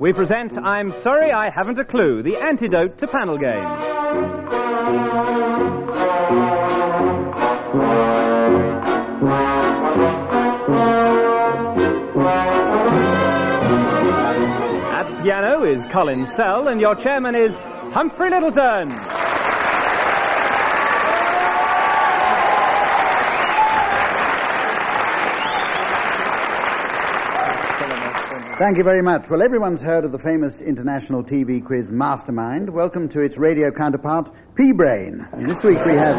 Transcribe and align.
we 0.00 0.14
present 0.14 0.56
I'm 0.56 0.92
Sorry 1.02 1.30
I 1.30 1.50
Haven't 1.50 1.78
a 1.78 1.84
Clue, 1.84 2.22
the 2.22 2.38
antidote 2.38 2.96
to 2.98 3.06
panel 3.06 3.36
games. 3.36 3.66
At 14.90 15.22
piano 15.22 15.64
is 15.64 15.84
Colin 15.92 16.26
Sell, 16.28 16.68
and 16.68 16.80
your 16.80 16.94
chairman 16.94 17.34
is 17.34 17.58
Humphrey 17.92 18.30
Lyttelton. 18.30 19.09
Thank 28.60 28.76
you 28.76 28.84
very 28.84 29.00
much. 29.00 29.30
Well, 29.30 29.40
everyone's 29.40 29.80
heard 29.80 30.04
of 30.04 30.12
the 30.12 30.18
famous 30.18 30.60
international 30.60 31.24
TV 31.24 31.64
quiz 31.64 31.88
Mastermind. 31.88 32.68
Welcome 32.68 33.08
to 33.08 33.20
its 33.20 33.38
radio 33.38 33.70
counterpart, 33.70 34.28
P-Brain. 34.54 35.26
And 35.32 35.48
this 35.48 35.64
week 35.64 35.82
we 35.86 35.94
have 35.94 36.18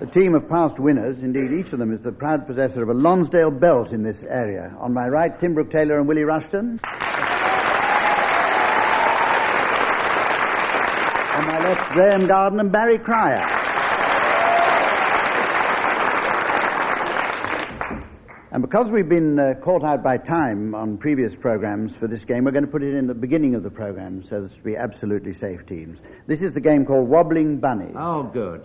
a 0.00 0.06
team 0.06 0.36
of 0.36 0.48
past 0.48 0.78
winners. 0.78 1.24
Indeed, 1.24 1.50
each 1.50 1.72
of 1.72 1.80
them 1.80 1.92
is 1.92 2.00
the 2.00 2.12
proud 2.12 2.46
possessor 2.46 2.84
of 2.84 2.90
a 2.90 2.94
Lonsdale 2.94 3.50
belt 3.50 3.90
in 3.90 4.04
this 4.04 4.22
area. 4.22 4.72
On 4.78 4.94
my 4.94 5.08
right, 5.08 5.36
Tim 5.36 5.54
Brooke 5.54 5.72
Taylor 5.72 5.98
and 5.98 6.06
Willie 6.06 6.22
Rushton. 6.22 6.78
On 11.34 11.44
my 11.44 11.58
left, 11.58 11.90
Graeme 11.90 12.28
Garden 12.28 12.60
and 12.60 12.70
Barry 12.70 12.98
Cryer. 12.98 13.63
And 18.54 18.62
because 18.62 18.88
we've 18.88 19.08
been 19.08 19.36
uh, 19.36 19.54
caught 19.60 19.82
out 19.82 20.04
by 20.04 20.16
time 20.16 20.76
on 20.76 20.96
previous 20.96 21.34
programs 21.34 21.92
for 21.96 22.06
this 22.06 22.24
game, 22.24 22.44
we're 22.44 22.52
going 22.52 22.64
to 22.64 22.70
put 22.70 22.84
it 22.84 22.94
in 22.94 23.08
the 23.08 23.14
beginning 23.14 23.56
of 23.56 23.64
the 23.64 23.70
program 23.70 24.22
so 24.22 24.44
as 24.44 24.52
to 24.52 24.60
be 24.60 24.76
absolutely 24.76 25.34
safe 25.34 25.66
teams. 25.66 25.98
This 26.28 26.40
is 26.40 26.54
the 26.54 26.60
game 26.60 26.86
called 26.86 27.08
Wobbling 27.08 27.58
Bunnies. 27.58 27.96
Oh, 27.98 28.22
good. 28.22 28.64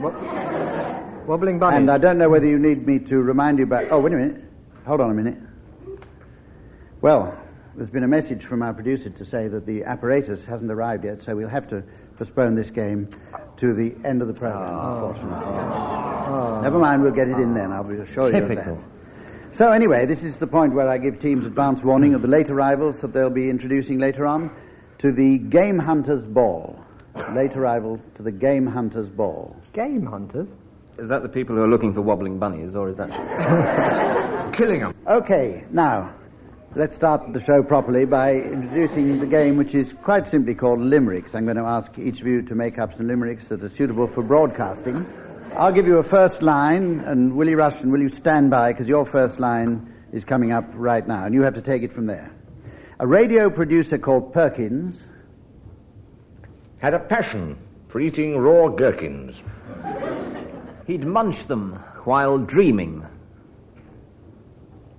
Wobbling 0.00 1.60
bunny. 1.60 1.76
And 1.76 1.88
I 1.88 1.98
don't 1.98 2.18
know 2.18 2.28
whether 2.28 2.48
you 2.48 2.58
need 2.58 2.84
me 2.84 2.98
to 2.98 3.18
remind 3.18 3.58
you 3.58 3.64
about. 3.64 3.92
Oh, 3.92 4.00
wait 4.00 4.12
a 4.12 4.16
minute. 4.16 4.42
Hold 4.84 5.00
on 5.00 5.12
a 5.12 5.14
minute. 5.14 5.38
Well, 7.00 7.38
there's 7.76 7.90
been 7.90 8.02
a 8.02 8.08
message 8.08 8.44
from 8.44 8.60
our 8.64 8.74
producer 8.74 9.08
to 9.08 9.24
say 9.24 9.46
that 9.46 9.66
the 9.66 9.84
apparatus 9.84 10.44
hasn't 10.46 10.72
arrived 10.72 11.04
yet, 11.04 11.22
so 11.22 11.36
we'll 11.36 11.48
have 11.48 11.68
to 11.68 11.84
postpone 12.16 12.56
this 12.56 12.70
game 12.70 13.08
to 13.58 13.72
the 13.72 13.94
end 14.04 14.20
of 14.20 14.26
the 14.26 14.34
program, 14.34 14.68
unfortunately. 14.68 16.62
Never 16.62 16.80
mind, 16.80 17.04
we'll 17.04 17.12
get 17.12 17.28
it 17.28 17.38
in 17.38 17.54
then. 17.54 17.70
I'll 17.70 17.84
be 17.84 17.98
assure 17.98 18.32
you 18.32 18.42
of 18.42 18.48
Typical. 18.48 18.74
that. 18.74 18.97
So 19.54 19.72
anyway, 19.72 20.06
this 20.06 20.22
is 20.22 20.38
the 20.38 20.46
point 20.46 20.74
where 20.74 20.88
I 20.88 20.98
give 20.98 21.18
teams 21.18 21.44
advance 21.44 21.82
warning 21.82 22.14
of 22.14 22.22
the 22.22 22.28
late 22.28 22.50
arrivals 22.50 23.00
that 23.00 23.12
they'll 23.12 23.30
be 23.30 23.50
introducing 23.50 23.98
later 23.98 24.26
on 24.26 24.50
to 24.98 25.10
the 25.10 25.38
Game 25.38 25.78
Hunters 25.78 26.24
Ball. 26.24 26.78
Late 27.34 27.56
arrival 27.56 28.00
to 28.14 28.22
the 28.22 28.30
Game 28.30 28.66
Hunters 28.66 29.08
Ball. 29.08 29.56
Game 29.72 30.06
hunters. 30.06 30.46
Is 30.98 31.08
that 31.08 31.22
the 31.22 31.28
people 31.28 31.56
who 31.56 31.62
are 31.62 31.68
looking 31.68 31.92
for 31.92 32.02
wobbling 32.02 32.38
bunnies, 32.38 32.76
or 32.76 32.88
is 32.88 32.96
that. 32.98 34.54
Killing 34.56 34.80
them. 34.80 34.94
Okay, 35.06 35.64
now, 35.70 36.14
let's 36.76 36.94
start 36.94 37.32
the 37.32 37.42
show 37.42 37.62
properly 37.62 38.04
by 38.04 38.34
introducing 38.34 39.18
the 39.18 39.26
game 39.26 39.56
which 39.56 39.74
is 39.74 39.92
quite 40.04 40.28
simply 40.28 40.54
called 40.54 40.80
Limericks. 40.80 41.34
I'm 41.34 41.44
going 41.44 41.56
to 41.56 41.64
ask 41.64 41.98
each 41.98 42.20
of 42.20 42.26
you 42.26 42.42
to 42.42 42.54
make 42.54 42.78
up 42.78 42.94
some 42.94 43.08
limericks 43.08 43.48
that 43.48 43.62
are 43.62 43.70
suitable 43.70 44.06
for 44.06 44.22
broadcasting. 44.22 45.06
I'll 45.56 45.72
give 45.72 45.86
you 45.86 45.98
a 45.98 46.02
first 46.02 46.42
line, 46.42 47.00
and 47.00 47.34
Willie 47.34 47.54
Rushton, 47.54 47.90
will 47.90 48.00
you 48.00 48.08
stand 48.08 48.50
by, 48.50 48.72
because 48.72 48.86
your 48.86 49.04
first 49.04 49.40
line 49.40 49.92
is 50.12 50.24
coming 50.24 50.52
up 50.52 50.64
right 50.74 51.06
now, 51.06 51.24
and 51.24 51.34
you 51.34 51.42
have 51.42 51.54
to 51.54 51.62
take 51.62 51.82
it 51.82 51.92
from 51.92 52.06
there. 52.06 52.30
A 53.00 53.06
radio 53.06 53.50
producer 53.50 53.98
called 53.98 54.32
Perkins 54.32 55.00
had 56.78 56.94
a 56.94 56.98
passion 56.98 57.58
for 57.88 58.00
eating 58.00 58.36
raw 58.36 58.68
gherkins. 58.68 59.42
He'd 60.86 61.04
munch 61.04 61.46
them 61.48 61.74
while 62.04 62.38
dreaming. 62.38 63.04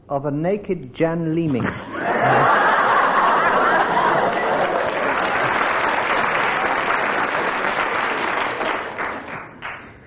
Of 0.10 0.26
a 0.26 0.32
naked 0.32 0.94
Jan 0.94 1.36
Leeming. 1.36 1.64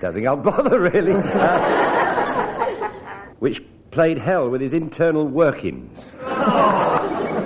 Don't 0.03 0.15
think 0.15 0.27
I'll 0.27 0.37
bother, 0.37 0.81
really. 0.81 1.13
Uh, 1.13 2.89
which 3.39 3.63
played 3.93 4.19
hell 4.19 4.51
with 4.51 4.61
his 4.61 4.73
internal 4.73 5.29
workings. 5.29 5.97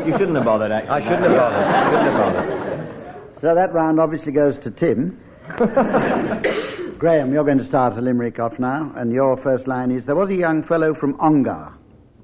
you 0.06 0.12
shouldn't 0.12 0.36
have 0.36 0.46
bothered, 0.46 0.72
actually. 0.72 0.90
I 0.90 1.00
shouldn't 1.02 1.24
have 1.24 1.36
bothered. 1.36 1.66
I 1.66 1.90
shouldn't 1.90 2.16
have 2.16 2.34
bothered. 2.34 3.40
So 3.42 3.54
that 3.54 3.74
round 3.74 4.00
obviously 4.00 4.32
goes 4.32 4.56
to 4.60 4.70
Tim. 4.70 5.20
Graeme, 6.98 7.30
you're 7.30 7.44
going 7.44 7.58
to 7.58 7.64
start 7.64 7.98
a 7.98 8.00
limerick 8.00 8.38
off 8.40 8.58
now, 8.58 8.90
and 8.96 9.12
your 9.12 9.36
first 9.36 9.66
line 9.66 9.90
is 9.90 10.06
There 10.06 10.16
was 10.16 10.30
a 10.30 10.34
young 10.34 10.62
fellow 10.62 10.94
from 10.94 11.14
Ongar. 11.20 11.74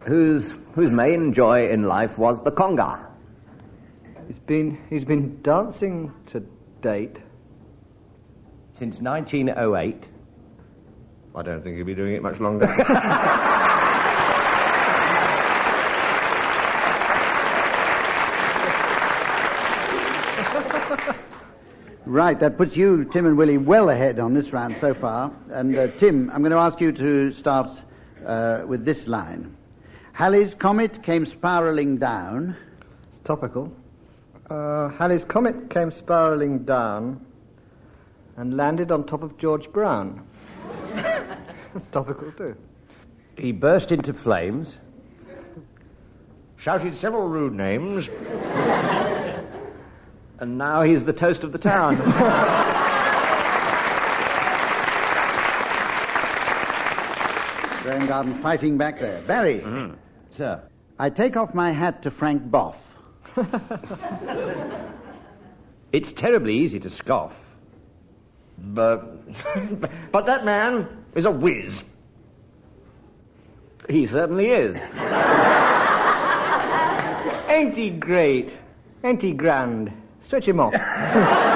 Whose, 0.07 0.55
whose 0.75 0.91
main 0.91 1.35
joy 1.35 1.69
in 1.69 1.83
life 1.83 2.17
was 2.17 2.43
the 2.43 2.53
conga. 2.53 3.05
He's 4.29 4.39
been 4.39 4.79
he's 4.89 5.05
been 5.05 5.43
dancing 5.43 6.11
to 6.29 6.41
date. 6.81 7.19
Since 8.73 8.99
1908. 9.01 10.07
I 11.35 11.43
don't 11.43 11.63
think 11.63 11.77
he'll 11.77 11.87
be 11.87 11.95
doing 11.95 12.15
it 12.15 12.23
much 12.23 12.41
longer. 12.41 12.67
Right, 22.05 22.39
that 22.41 22.59
puts 22.59 22.77
you, 22.77 23.05
Tim 23.07 23.25
and 23.25 23.39
Willie, 23.39 23.57
well 23.57 23.89
ahead 23.89 24.19
on 24.19 24.35
this 24.35 24.53
round 24.53 24.77
so 24.79 24.93
far. 24.93 25.33
And 25.51 25.75
uh, 25.79 25.87
Tim, 25.99 26.29
I'm 26.31 26.43
going 26.43 26.53
to 26.53 26.59
ask 26.59 26.79
you 26.79 26.93
to 26.93 27.33
start 27.33 27.71
uh, 28.27 28.65
with 28.67 28.85
this 28.85 29.07
line. 29.07 29.57
Halley's 30.13 30.53
comet 30.53 31.03
came 31.03 31.25
spiraling 31.25 31.97
down. 31.97 32.55
Topical. 33.25 33.73
Uh, 34.51 34.89
Halley's 34.91 35.25
comet 35.25 35.71
came 35.71 35.91
spiraling 35.91 36.65
down 36.65 37.25
and 38.37 38.59
landed 38.59 38.93
on 38.93 39.07
top 39.07 39.23
of 39.23 39.39
George 39.39 39.73
Brown. 39.73 40.27
That's 41.73 41.87
topical 41.89 42.33
too. 42.33 42.57
He 43.37 43.53
burst 43.53 43.93
into 43.93 44.13
flames. 44.13 44.75
Shouted 46.57 46.97
several 46.97 47.29
rude 47.29 47.55
names. 47.55 48.09
And 50.39 50.59
now 50.59 50.83
he's 50.83 51.05
the 51.05 51.13
toast 51.13 51.45
of 51.45 51.53
the 51.53 51.59
town. 51.59 51.97
Graeme 57.83 58.07
Garden 58.07 58.41
fighting 58.43 58.79
back 58.79 59.01
there. 59.01 59.23
Barry, 59.23 59.61
mm-hmm. 59.61 59.95
Sir. 60.37 60.63
I 60.99 61.11
take 61.11 61.37
off 61.37 61.55
my 61.55 61.73
hat 61.73 62.03
to 62.05 62.11
Frank 62.11 62.49
Bough. 62.51 62.77
It's 65.93 66.11
terribly 66.11 66.55
easy 66.55 66.81
to 66.81 66.91
scoff. 66.91 67.35
But, 68.59 69.01
but 70.13 70.27
that 70.27 70.45
man 70.45 70.89
is 71.15 71.27
a 71.27 71.31
whiz. 71.31 71.83
He 73.89 74.07
certainly 74.07 74.51
is. 74.51 74.77
Ain't 77.49 77.77
he 77.77 77.91
great? 77.91 78.51
Ain't 79.05 79.21
he 79.21 79.33
grand? 79.33 79.93
Stretch 80.25 80.47
him 80.47 80.61
off. 80.61 80.73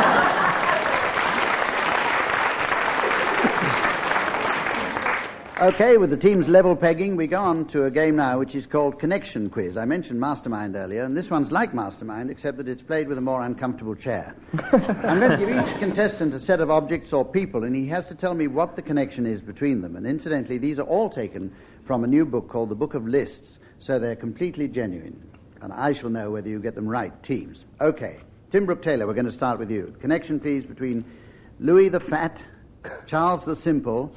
Okay, 5.59 5.97
with 5.97 6.11
the 6.11 6.19
team's 6.19 6.49
level 6.49 6.77
pegging, 6.77 7.17
we 7.17 7.27
go 7.27 7.39
on 7.39 7.65
to 7.69 7.85
a 7.87 7.91
game 7.91 8.17
now 8.17 8.39
which 8.39 8.55
is 8.55 8.67
called 8.67 8.99
Connection 8.99 9.49
Quiz. 9.49 9.79
I 9.79 9.87
mentioned 9.87 10.21
Mastermind 10.21 10.77
earlier, 10.77 11.03
and 11.03 11.17
this 11.17 11.31
one's 11.31 11.51
like 11.51 11.73
Mastermind, 11.73 12.31
except 12.31 12.59
that 12.59 12.69
it's 12.69 12.83
played 12.83 13.09
with 13.09 13.17
a 13.17 13.23
more 13.23 13.41
uncomfortable 13.41 13.95
chair. 13.95 14.37
I'm 14.53 15.19
going 15.19 15.31
to 15.31 15.39
give 15.39 15.49
each 15.49 15.79
contestant 15.79 16.35
a 16.35 16.41
set 16.41 16.61
of 16.61 16.71
objects 16.71 17.15
or 17.15 17.25
people, 17.25 17.65
and 17.65 17.75
he 17.75 17.87
has 17.89 18.05
to 18.07 18.15
tell 18.15 18.35
me 18.35 18.49
what 18.49 18.77
the 18.77 18.83
connection 18.83 19.25
is 19.25 19.41
between 19.41 19.81
them. 19.81 19.97
And 19.97 20.07
incidentally, 20.07 20.59
these 20.59 20.79
are 20.79 20.83
all 20.83 21.09
taken 21.09 21.51
from 21.87 22.05
a 22.05 22.07
new 22.07 22.27
book 22.27 22.51
called 22.51 22.69
The 22.69 22.75
Book 22.75 22.93
of 22.93 23.09
Lists, 23.09 23.59
so 23.79 23.99
they're 23.99 24.15
completely 24.15 24.69
genuine. 24.69 25.27
And 25.63 25.73
I 25.73 25.95
shall 25.95 26.11
know 26.11 26.33
whether 26.33 26.51
you 26.51 26.61
get 26.61 26.75
them 26.75 26.87
right, 26.87 27.23
teams. 27.23 27.65
Okay, 27.81 28.19
Tim 28.51 28.67
Brooke 28.67 28.83
Taylor, 28.83 29.07
we're 29.07 29.15
going 29.15 29.25
to 29.25 29.33
start 29.33 29.59
with 29.59 29.71
you. 29.71 29.97
Connection, 30.03 30.39
please, 30.39 30.65
between 30.65 31.03
Louis 31.61 31.89
the 31.89 32.01
Fat, 32.01 32.43
Charles 33.07 33.47
the 33.47 33.57
Simple, 33.57 34.13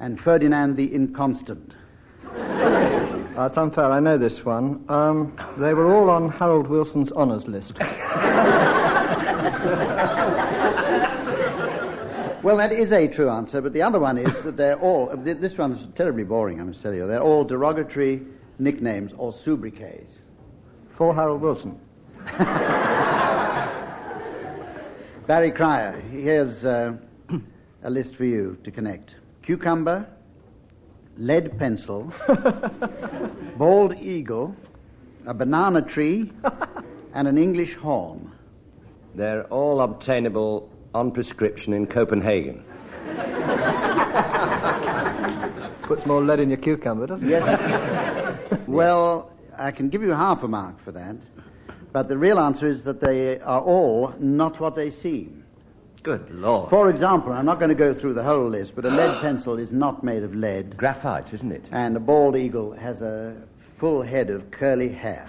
and 0.00 0.20
Ferdinand 0.20 0.76
the 0.76 0.86
Inconstant. 0.86 1.74
That's 3.36 3.56
unfair. 3.56 3.92
I 3.92 4.00
know 4.00 4.18
this 4.18 4.44
one. 4.44 4.84
Um, 4.88 5.38
they 5.58 5.74
were 5.74 5.94
all 5.94 6.10
on 6.10 6.30
Harold 6.30 6.68
Wilson's 6.68 7.12
honours 7.12 7.46
list. 7.46 7.74
Well, 12.46 12.58
that 12.58 12.70
is 12.70 12.92
a 12.92 13.08
true 13.08 13.28
answer, 13.28 13.60
but 13.60 13.72
the 13.72 13.82
other 13.82 13.98
one 13.98 14.18
is 14.18 14.44
that 14.44 14.56
they're 14.56 14.78
all, 14.78 15.12
this 15.16 15.58
one's 15.58 15.84
terribly 15.96 16.22
boring, 16.22 16.60
I 16.60 16.62
must 16.62 16.80
tell 16.80 16.94
you. 16.94 17.08
They're 17.08 17.20
all 17.20 17.42
derogatory 17.42 18.22
nicknames 18.60 19.10
or 19.18 19.32
sobriquets. 19.32 20.20
For 20.96 21.12
Harold 21.12 21.40
Wilson. 21.40 21.76
Barry 25.26 25.50
Cryer, 25.50 26.00
here's 26.12 26.64
uh, 26.64 26.92
a 27.82 27.90
list 27.90 28.14
for 28.14 28.24
you 28.24 28.56
to 28.62 28.70
connect 28.70 29.16
cucumber, 29.46 30.06
lead 31.16 31.56
pencil, 31.56 32.12
bald 33.56 33.96
eagle, 33.96 34.54
a 35.24 35.32
banana 35.32 35.80
tree, 35.80 36.32
and 37.14 37.28
an 37.28 37.38
English 37.38 37.76
horn. 37.76 38.32
They're 39.14 39.44
all 39.44 39.80
obtainable 39.80 40.68
on 40.94 41.12
prescription 41.12 41.72
in 41.72 41.86
Copenhagen. 41.86 42.64
Puts 45.82 46.04
more 46.06 46.24
lead 46.24 46.40
in 46.40 46.50
your 46.50 46.58
cucumber, 46.58 47.06
doesn't 47.06 47.24
it? 47.24 47.30
Yes. 47.30 48.58
well, 48.66 49.30
I 49.56 49.70
can 49.70 49.88
give 49.88 50.02
you 50.02 50.10
half 50.10 50.42
a 50.42 50.48
mark 50.48 50.82
for 50.84 50.90
that, 50.90 51.14
but 51.92 52.08
the 52.08 52.18
real 52.18 52.40
answer 52.40 52.66
is 52.66 52.82
that 52.82 53.00
they 53.00 53.38
are 53.38 53.60
all 53.60 54.12
not 54.18 54.58
what 54.58 54.74
they 54.74 54.90
seem. 54.90 55.35
Good 56.06 56.30
Lord. 56.30 56.70
For 56.70 56.88
example, 56.88 57.32
I'm 57.32 57.44
not 57.46 57.58
going 57.58 57.70
to 57.70 57.74
go 57.74 57.92
through 57.92 58.14
the 58.14 58.22
whole 58.22 58.48
list, 58.48 58.76
but 58.76 58.84
a 58.84 58.90
lead 58.90 59.20
pencil 59.22 59.58
is 59.58 59.72
not 59.72 60.04
made 60.04 60.22
of 60.22 60.36
lead, 60.36 60.76
Graphite, 60.76 61.34
isn't 61.34 61.50
it? 61.50 61.64
and 61.72 61.96
a 61.96 62.00
bald 62.00 62.36
eagle 62.36 62.70
has 62.74 63.02
a 63.02 63.34
full 63.78 64.02
head 64.02 64.30
of 64.30 64.48
curly 64.52 64.88
hair. 64.88 65.26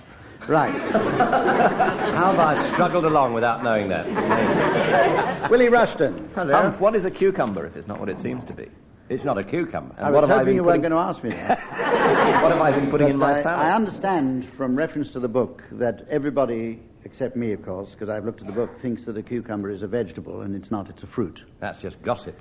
Right. 0.48 0.70
How 0.92 2.30
have 2.32 2.40
I 2.40 2.72
struggled 2.74 3.06
along 3.06 3.34
without 3.34 3.64
knowing 3.64 3.90
that? 3.90 5.50
Willie 5.50 5.70
Rushton. 5.70 6.30
Humph, 6.36 6.80
what 6.80 6.96
is 6.96 7.06
a 7.06 7.12
cucumber 7.12 7.66
if 7.66 7.76
it's 7.76 7.88
not 7.88 8.00
what 8.00 8.08
it 8.08 8.20
seems 8.20 8.46
to 8.46 8.54
be? 8.54 8.70
It's 9.10 9.24
not 9.24 9.40
a 9.40 9.44
cucumber. 9.44 9.96
I 9.98 10.12
what 10.12 10.22
was 10.22 10.30
have 10.30 10.30
I 10.30 10.34
hoping 10.42 10.46
been 10.46 10.56
you 10.58 10.64
weren't 10.64 10.84
putting- 10.84 10.92
going 10.96 11.04
to 11.04 11.10
ask 11.10 11.24
me 11.24 11.32
that. 11.32 11.58
What 12.44 12.52
have 12.52 12.62
I 12.62 12.72
been 12.72 12.92
putting 12.92 13.08
in 13.10 13.18
But 13.18 13.32
my 13.34 13.40
I, 13.40 13.42
salad? 13.42 13.66
I 13.66 13.72
understand 13.74 14.48
from 14.56 14.76
reference 14.76 15.10
to 15.12 15.20
the 15.20 15.28
book 15.28 15.64
that 15.72 16.06
everybody, 16.10 16.80
except 17.08 17.38
me, 17.38 17.54
of 17.54 17.64
course, 17.64 17.92
because 17.92 18.10
I've 18.10 18.26
looked 18.26 18.42
at 18.42 18.48
the 18.48 18.54
book, 18.54 18.78
thinks 18.82 19.06
that 19.06 19.16
a 19.16 19.24
cucumber 19.24 19.70
is 19.70 19.82
a 19.82 19.88
vegetable, 19.88 20.42
and 20.42 20.54
it's 20.54 20.70
not, 20.70 20.90
it's 20.90 21.04
a 21.04 21.08
fruit. 21.08 21.42
That's 21.62 21.80
just 21.80 22.02
gossip. 22.02 22.38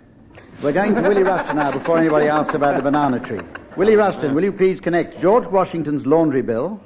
We're 0.61 0.73
going 0.73 0.93
to 0.97 1.03
Willie 1.03 1.23
Rushton 1.23 1.55
now 1.55 1.71
before 1.71 1.99
anybody 1.99 2.27
asks 2.27 2.53
about 2.53 2.77
the 2.77 2.83
banana 2.83 3.21
tree. 3.21 3.41
Willie 3.77 3.95
Rushton, 3.95 4.35
will 4.35 4.43
you 4.43 4.51
please 4.51 4.81
connect 4.81 5.21
George 5.21 5.47
Washington's 5.47 6.05
laundry 6.05 6.43
bill, 6.43 6.81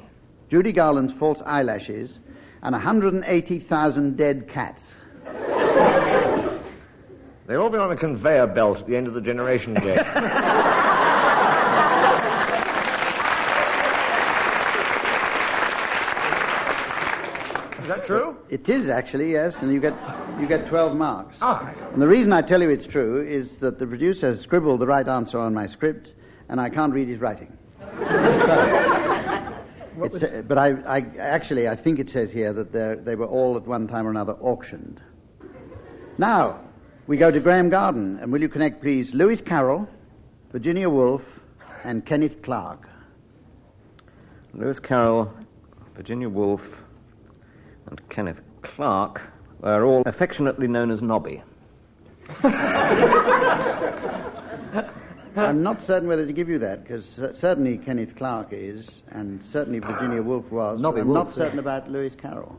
Judy 0.50 0.72
Garland's 0.72 1.14
false 1.14 1.40
eyelashes, 1.46 2.18
and 2.62 2.74
180,000 2.74 4.16
dead 4.16 4.46
cats? 4.46 4.92
They've 7.46 7.58
all 7.58 7.70
been 7.70 7.80
on 7.80 7.92
a 7.92 7.96
conveyor 7.96 8.48
belt 8.48 8.80
at 8.80 8.86
the 8.86 8.96
end 8.96 9.08
of 9.08 9.14
the 9.14 9.22
generation 9.22 9.72
gate. 9.72 10.00
that 17.90 18.06
true? 18.06 18.36
It 18.48 18.68
is 18.68 18.88
actually, 18.88 19.32
yes, 19.32 19.54
and 19.60 19.72
you 19.72 19.80
get, 19.80 19.94
you 20.40 20.46
get 20.46 20.66
12 20.68 20.96
marks. 20.96 21.36
Ah. 21.40 21.72
And 21.92 22.00
the 22.00 22.06
reason 22.08 22.32
I 22.32 22.40
tell 22.42 22.62
you 22.62 22.70
it's 22.70 22.86
true 22.86 23.20
is 23.26 23.58
that 23.58 23.78
the 23.78 23.86
producer 23.86 24.30
has 24.30 24.40
scribbled 24.40 24.80
the 24.80 24.86
right 24.86 25.06
answer 25.06 25.38
on 25.38 25.52
my 25.54 25.66
script, 25.66 26.14
and 26.48 26.60
I 26.60 26.68
can't 26.70 26.92
read 26.92 27.08
his 27.08 27.20
writing. 27.20 27.56
It's, 30.02 30.22
uh, 30.22 30.42
but 30.48 30.56
I, 30.56 30.70
I 30.86 31.06
actually 31.18 31.68
I 31.68 31.76
think 31.76 31.98
it 31.98 32.08
says 32.10 32.30
here 32.32 32.52
that 32.54 32.72
they're- 32.72 32.96
they 32.96 33.16
were 33.16 33.26
all 33.26 33.56
at 33.56 33.66
one 33.66 33.86
time 33.86 34.06
or 34.06 34.10
another 34.10 34.32
auctioned. 34.40 35.00
Now 36.16 36.60
we 37.06 37.16
go 37.18 37.30
to 37.30 37.40
Graeme 37.40 37.68
Garden, 37.70 38.18
and 38.22 38.32
will 38.32 38.40
you 38.40 38.48
connect, 38.48 38.80
please, 38.80 39.12
Lewis 39.12 39.40
Carroll, 39.40 39.86
Virginia 40.52 40.88
Woolf, 40.88 41.22
and 41.84 42.06
Kenneth 42.06 42.40
Clark? 42.42 42.88
Lewis 44.54 44.78
Carroll, 44.78 45.30
Virginia 45.96 46.28
Woolf, 46.28 46.62
and 47.90 48.08
Kenneth 48.08 48.40
Clark 48.62 49.20
are 49.62 49.84
all 49.84 50.02
affectionately 50.06 50.66
known 50.66 50.90
as 50.90 51.02
Nobby. 51.02 51.42
I'm 55.36 55.62
not 55.62 55.82
certain 55.82 56.08
whether 56.08 56.26
to 56.26 56.32
give 56.32 56.48
you 56.48 56.58
that 56.58 56.82
because 56.82 57.04
certainly 57.38 57.78
Kenneth 57.78 58.16
Clark 58.16 58.48
is, 58.52 59.02
and 59.10 59.40
certainly 59.52 59.78
Virginia 59.78 60.22
Woolf 60.22 60.50
was. 60.50 60.78
but 60.78 60.82
Nobby 60.82 61.00
I'm 61.02 61.08
Woolf, 61.08 61.28
not 61.28 61.34
certain 61.34 61.58
about 61.58 61.90
Lewis 61.90 62.14
Carroll. 62.14 62.56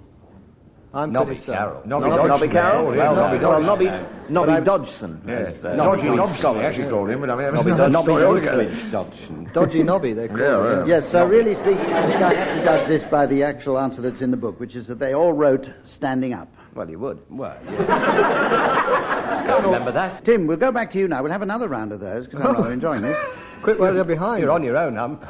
I'm 0.93 1.11
Nobby 1.13 1.35
pretty. 1.35 1.45
Carroll. 1.45 1.81
Nobby, 1.85 2.09
Nobby, 2.09 2.27
Nobby 2.27 2.47
Carroll? 2.49 2.95
Yeah, 2.95 3.11
well, 3.13 3.15
Nobby 3.15 3.37
well, 3.39 3.61
Dodgson. 3.61 3.87
Nobby, 4.33 4.49
Nobby 4.51 4.65
Dodgson. 4.65 5.21
Yes. 5.25 5.63
uh, 5.63 5.75
Dodgy 5.77 6.03
Nobby 6.03 6.17
Dobson, 6.17 6.37
Scotland. 6.39 6.63
they 6.63 6.67
actually 6.67 6.89
called 6.89 7.09
him, 7.09 7.21
but 7.21 7.29
I 7.29 7.35
mean, 7.35 7.53
Nobby 7.53 7.71
another 7.71 7.91
Dodson. 7.91 7.91
Nobby 8.13 8.23
altogether. 8.25 8.89
Dodson. 8.91 9.49
Dodgy 9.53 9.83
Nobby, 9.83 10.11
they 10.13 10.27
call 10.27 10.37
Yeah, 10.37 10.81
it. 10.83 10.87
yeah. 10.87 10.99
Yes, 10.99 11.13
I 11.15 11.21
really 11.23 11.55
think, 11.63 11.79
I 11.79 12.07
think 12.09 12.21
I 12.21 12.33
have 12.33 12.57
to 12.57 12.63
judge 12.65 12.87
this 12.89 13.03
by 13.09 13.25
the 13.25 13.41
actual 13.43 13.79
answer 13.79 14.01
that's 14.01 14.19
in 14.21 14.31
the 14.31 14.37
book, 14.37 14.59
which 14.59 14.75
is 14.75 14.85
that 14.87 14.99
they 14.99 15.13
all 15.13 15.31
wrote 15.31 15.69
standing 15.85 16.33
up. 16.33 16.49
Well, 16.75 16.89
you 16.89 16.99
would. 16.99 17.19
Well, 17.29 17.57
yeah. 17.69 19.43
Can't 19.45 19.63
remember 19.65 19.91
that. 19.93 20.25
Tim, 20.25 20.45
we'll 20.45 20.57
go 20.57 20.71
back 20.73 20.91
to 20.91 20.99
you 20.99 21.07
now. 21.07 21.23
We'll 21.23 21.31
have 21.31 21.41
another 21.41 21.69
round 21.69 21.93
of 21.93 22.01
those 22.01 22.25
because 22.27 22.41
I'm 22.45 22.53
rather 22.55 22.71
enjoying 22.73 23.01
this. 23.01 23.17
Quick, 23.63 23.79
while 23.79 23.93
they're 23.93 24.03
behind. 24.03 24.41
You're 24.41 24.51
on 24.51 24.63
your 24.63 24.75
own, 24.75 24.95
Hump. 24.97 25.23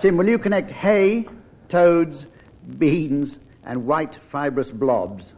Tim, 0.00 0.16
will 0.16 0.28
you 0.28 0.38
connect 0.38 0.70
hay, 0.70 1.26
toads, 1.68 2.26
beans, 2.78 3.38
and 3.64 3.86
white 3.86 4.18
fibrous 4.30 4.70
blobs? 4.70 5.34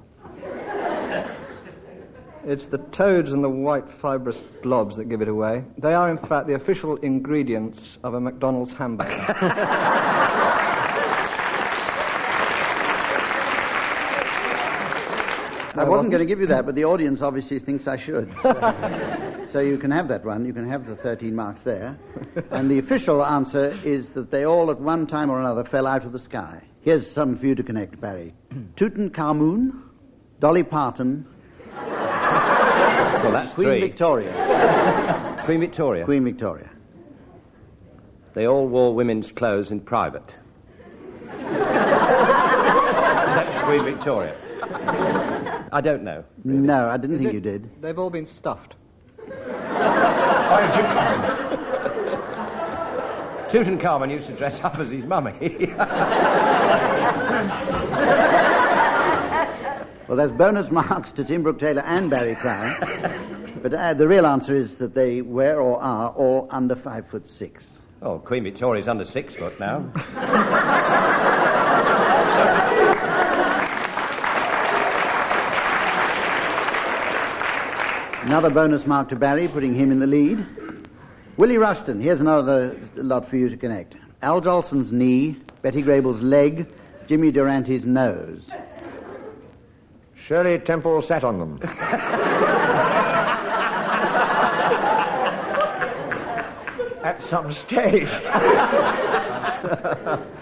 It's 2.44 2.66
the 2.66 2.78
toads 2.78 3.32
and 3.32 3.44
the 3.44 3.48
white 3.48 3.84
fibrous 4.00 4.42
blobs 4.62 4.96
that 4.96 5.08
give 5.08 5.22
it 5.22 5.28
away. 5.28 5.64
They 5.78 5.94
are, 5.94 6.10
in 6.10 6.18
fact, 6.18 6.48
the 6.48 6.54
official 6.54 6.96
ingredients 6.96 7.98
of 8.02 8.14
a 8.14 8.20
McDonald's 8.20 8.72
hamburger. 8.72 9.10
I 15.74 15.84
wasn't 15.84 16.10
going 16.10 16.20
to 16.20 16.26
give 16.26 16.40
you 16.40 16.48
that, 16.48 16.66
but 16.66 16.74
the 16.74 16.84
audience 16.84 17.22
obviously 17.22 17.58
thinks 17.58 17.86
I 17.86 17.96
should. 17.96 18.34
So, 18.42 19.46
so 19.52 19.60
you 19.60 19.78
can 19.78 19.90
have 19.90 20.08
that 20.08 20.24
one. 20.24 20.44
You 20.44 20.52
can 20.52 20.68
have 20.68 20.86
the 20.86 20.96
13 20.96 21.34
marks 21.34 21.62
there. 21.62 21.96
And 22.50 22.70
the 22.70 22.78
official 22.78 23.24
answer 23.24 23.78
is 23.84 24.10
that 24.10 24.30
they 24.30 24.44
all 24.44 24.70
at 24.70 24.80
one 24.80 25.06
time 25.06 25.30
or 25.30 25.40
another 25.40 25.64
fell 25.64 25.86
out 25.86 26.04
of 26.04 26.12
the 26.12 26.18
sky. 26.18 26.62
Here's 26.82 27.08
some 27.10 27.38
for 27.38 27.46
you 27.46 27.54
to 27.54 27.62
connect, 27.62 28.00
Barry. 28.00 28.34
Tutankhamun, 28.76 29.80
Dolly 30.40 30.62
Parton, 30.64 31.26
well, 31.76 33.32
that's 33.32 33.54
Queen 33.54 33.68
three. 33.68 33.80
Victoria. 33.80 34.32
Queen 35.44 35.60
Victoria. 35.60 36.04
Queen 36.04 36.24
Victoria. 36.24 36.68
They 38.34 38.46
all 38.46 38.66
wore 38.68 38.94
women's 38.94 39.30
clothes 39.32 39.70
in 39.70 39.80
private. 39.80 40.24
Except 43.32 43.64
Queen 43.64 43.84
Victoria. 43.84 44.36
I 45.72 45.80
don't 45.82 46.02
know. 46.02 46.24
No, 46.44 46.88
I 46.88 46.96
didn't 46.96 47.16
Is 47.16 47.22
think 47.22 47.30
it- 47.30 47.34
you 47.34 47.40
did. 47.40 47.70
They've 47.82 47.98
all 47.98 48.10
been 48.10 48.26
stuffed. 48.26 48.74
Tutankhamun 53.50 54.10
used 54.10 54.26
to 54.28 54.32
dress 54.36 54.58
up 54.62 54.78
as 54.78 54.90
his 54.90 55.04
mummy. 55.04 55.32
Well, 60.08 60.16
there's 60.18 60.30
bonus 60.36 60.70
marks 60.70 61.10
to 61.12 61.24
Tim 61.24 61.42
Brooke 61.42 61.58
Taylor 61.58 61.82
and 61.82 62.10
Barry 62.10 62.34
Cryer. 62.34 62.76
but 63.62 63.72
uh, 63.72 63.94
the 63.94 64.06
real 64.06 64.26
answer 64.26 64.54
is 64.54 64.76
that 64.78 64.94
they 64.94 65.22
were 65.22 65.58
or 65.58 65.80
are 65.80 66.10
all 66.10 66.48
under 66.50 66.76
five 66.76 67.08
foot 67.08 67.26
six. 67.28 67.78
oh, 68.02 68.18
Queen 68.18 68.42
Victoria's 68.44 68.88
under 68.88 69.04
six 69.06 69.34
foot 69.34 69.58
now. 69.58 69.90
Another 78.22 78.50
bonus 78.50 78.86
mark 78.86 79.08
to 79.08 79.16
Barry, 79.16 79.48
putting 79.48 79.74
him 79.74 79.90
in 79.90 79.98
the 79.98 80.06
lead. 80.06 80.46
Willie 81.36 81.58
Rushton, 81.58 82.00
here's 82.00 82.20
another 82.20 82.78
lot 82.94 83.28
for 83.28 83.36
you 83.36 83.48
to 83.48 83.56
connect. 83.56 83.96
Al 84.22 84.40
Jolson's 84.40 84.92
knee, 84.92 85.36
Betty 85.60 85.82
Grable's 85.82 86.22
leg, 86.22 86.68
Jimmy 87.06 87.30
Durante's 87.30 87.86
nose. 87.86 88.50
Shirley 90.14 90.58
Temple 90.58 91.02
sat 91.02 91.24
on 91.24 91.38
them. 91.38 91.60
At 97.02 97.20
some 97.22 97.52
stage. 97.52 98.08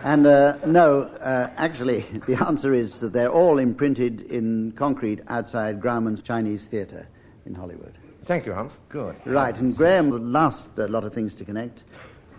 And 0.03 0.27
uh, 0.27 0.57
no, 0.67 1.03
uh, 1.03 1.51
actually, 1.57 2.07
the 2.27 2.37
answer 2.47 2.75
is 2.75 3.01
that 3.01 3.13
they're 3.13 3.33
all 3.33 3.59
imprinted 3.59 4.23
in 4.23 4.73
concrete 4.73 5.21
outside 5.29 5.81
Grauman's 5.81 6.23
Chinese 6.23 6.65
Theatre 6.71 7.07
in 7.47 7.55
Hollywood. 7.55 7.97
Thank 8.25 8.47
you, 8.47 8.53
Humph. 8.53 8.73
Good. 8.89 9.17
Right, 9.25 9.57
and 9.57 9.77
Graeme, 9.77 10.11
the 10.11 10.19
last 10.19 10.69
uh, 10.79 10.87
lot 10.89 11.05
of 11.05 11.15
things 11.15 11.35
to 11.35 11.45
connect. 11.45 11.83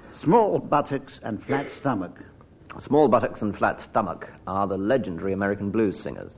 Small 0.10 0.60
buttocks 0.60 1.20
and 1.24 1.44
flat 1.44 1.70
stomach. 1.72 2.18
Small 2.80 3.08
buttocks 3.08 3.42
and 3.42 3.56
flat 3.58 3.82
stomach 3.82 4.30
are 4.48 4.66
the 4.68 4.78
legendary 4.78 5.34
American 5.34 5.72
blues 5.72 6.00
singers. 6.00 6.38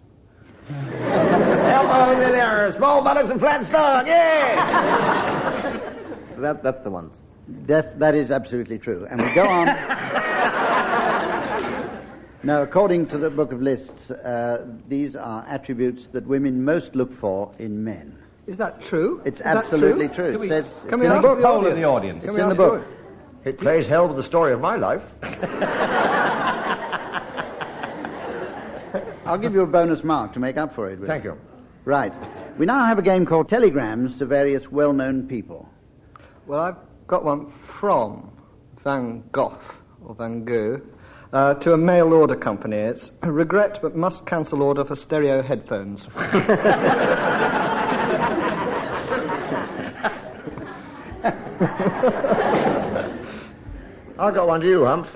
Hello 0.67 2.15
there, 2.17 2.71
small 2.75 3.03
buttocks 3.03 3.29
and 3.29 3.39
flat 3.39 3.63
stomach, 3.65 4.07
yeah! 4.07 5.89
That, 6.37 6.63
that's 6.63 6.81
the 6.81 6.89
ones. 6.89 7.21
That, 7.67 7.99
that 7.99 8.15
is 8.15 8.31
absolutely 8.31 8.79
true. 8.79 9.05
And 9.09 9.21
we 9.21 9.33
go 9.33 9.43
on. 9.43 9.67
now, 12.43 12.63
according 12.63 13.07
to 13.09 13.17
the 13.19 13.29
Book 13.29 13.51
of 13.53 13.61
Lists, 13.61 14.09
uh, 14.11 14.65
these 14.89 15.15
are 15.15 15.45
attributes 15.47 16.07
that 16.09 16.25
women 16.25 16.65
most 16.65 16.95
look 16.95 17.13
for 17.19 17.53
in 17.59 17.81
men. 17.83 18.17
Is 18.47 18.57
that 18.57 18.81
true? 18.81 19.21
It's 19.23 19.39
Is 19.39 19.45
absolutely 19.45 20.07
true. 20.09 20.33
true. 20.33 20.43
It 20.43 20.49
says 20.49 20.65
it's 20.65 20.83
we 20.99 21.05
in 21.05 21.13
the 21.13 21.19
book. 21.21 21.37
the 21.37 21.45
audience? 21.47 21.75
the 21.75 21.83
audience. 21.85 22.19
Can 22.25 22.29
It's 22.29 22.35
we 22.35 22.41
in 22.41 22.49
the 22.49 22.55
ask 22.55 22.57
book. 22.57 22.83
It 23.45 23.57
plays 23.57 23.88
hell 23.88 24.07
with 24.07 24.15
the 24.15 24.23
story 24.23 24.53
of 24.53 24.62
my 24.62 24.77
life. 24.77 25.03
I'll 29.25 29.38
give 29.38 29.53
you 29.53 29.62
a 29.62 29.67
bonus 29.67 30.03
mark 30.03 30.33
to 30.33 30.39
make 30.39 30.57
up 30.57 30.75
for 30.75 30.89
it. 30.89 31.00
with. 31.00 31.07
Thank 31.07 31.25
you. 31.25 31.38
Right. 31.85 32.13
We 32.57 32.65
now 32.65 32.85
have 32.85 33.00
a 33.00 33.01
game 33.01 33.25
called 33.25 33.50
Telegrams 33.50 34.17
to 34.19 34.25
various 34.25 34.71
well-known 34.71 35.27
people. 35.27 35.67
Well, 36.47 36.59
I've 36.59 36.77
got 37.07 37.25
one 37.25 37.51
from 37.79 38.31
Van 38.83 39.23
Gogh 39.31 39.59
or 40.05 40.15
Van 40.15 40.45
Gogh 40.45 40.81
uh, 41.33 41.55
to 41.55 41.73
a 41.73 41.77
mail 41.77 42.13
order 42.13 42.35
company. 42.35 42.77
It's 42.77 43.12
regret 43.23 43.79
but 43.81 43.95
must 43.95 44.25
cancel 44.25 44.62
order 44.62 44.85
for 44.85 44.95
stereo 44.95 45.41
headphones. 45.41 46.07
I've 54.17 54.34
got 54.34 54.48
one 54.48 54.62
to 54.62 54.67
you, 54.67 54.86
Humph. 54.86 55.08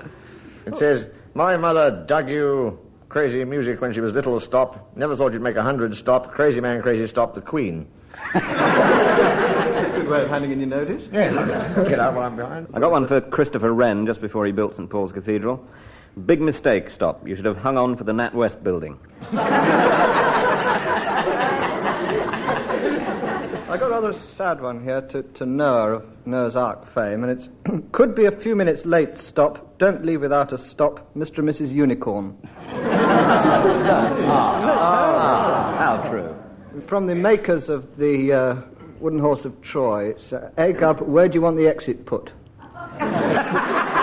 It 0.66 0.76
says, 0.76 1.06
My 1.34 1.56
mother 1.56 2.04
dug 2.06 2.28
you 2.28 2.78
crazy 3.08 3.42
music 3.44 3.80
when 3.80 3.92
she 3.92 4.00
was 4.00 4.12
little, 4.12 4.38
stop. 4.40 4.96
Never 4.96 5.16
thought 5.16 5.32
you'd 5.32 5.42
make 5.42 5.56
a 5.56 5.62
hundred, 5.62 5.96
stop. 5.96 6.32
Crazy 6.32 6.60
man, 6.60 6.82
crazy, 6.82 7.06
stop. 7.06 7.34
The 7.34 7.40
Queen. 7.40 7.86
Good 8.32 10.08
way 10.08 10.22
of 10.22 10.28
handing 10.28 10.52
in 10.52 10.60
your 10.60 10.68
notice. 10.68 11.08
Yes, 11.12 11.34
get 11.88 12.00
out 12.00 12.14
while 12.14 12.24
I'm 12.24 12.36
behind. 12.36 12.68
I 12.74 12.80
got 12.80 12.90
one 12.90 13.06
for 13.06 13.20
Christopher 13.20 13.72
Wren 13.72 14.06
just 14.06 14.20
before 14.20 14.44
he 14.44 14.52
built 14.52 14.74
St 14.74 14.90
Paul's 14.90 15.12
Cathedral. 15.12 15.64
Big 16.26 16.40
mistake, 16.40 16.90
stop. 16.90 17.26
You 17.26 17.36
should 17.36 17.44
have 17.44 17.58
hung 17.58 17.78
on 17.78 17.96
for 17.96 18.04
the 18.04 18.12
Nat 18.12 18.34
West 18.34 18.62
building. 18.64 18.98
I 23.68 23.76
got 23.76 23.88
a 23.88 23.90
rather 23.90 24.14
sad 24.14 24.62
one 24.62 24.82
here 24.82 25.02
to, 25.02 25.22
to 25.22 25.44
Noah 25.44 25.96
of 25.96 26.26
Noah's 26.26 26.56
Ark 26.56 26.90
fame, 26.94 27.22
and 27.22 27.38
it's 27.38 27.50
could 27.92 28.14
be 28.14 28.24
a 28.24 28.30
few 28.30 28.56
minutes 28.56 28.86
late. 28.86 29.18
Stop. 29.18 29.76
Don't 29.78 30.06
leave 30.06 30.22
without 30.22 30.54
a 30.54 30.58
stop, 30.58 31.14
Mr. 31.14 31.40
and 31.40 31.48
Mrs. 31.50 31.70
Unicorn. 31.70 32.34
How 35.76 36.08
true. 36.08 36.34
From 36.86 37.06
the 37.06 37.14
makers 37.14 37.68
of 37.68 37.98
the 37.98 38.32
uh, 38.32 38.62
Wooden 39.00 39.18
Horse 39.18 39.44
of 39.44 39.60
Troy, 39.60 40.12
it's 40.12 40.32
uh, 40.32 40.50
egg 40.56 40.82
up. 40.82 41.02
Where 41.02 41.28
do 41.28 41.34
you 41.34 41.42
want 41.42 41.58
the 41.58 41.68
exit 41.68 42.06
put? 42.06 42.32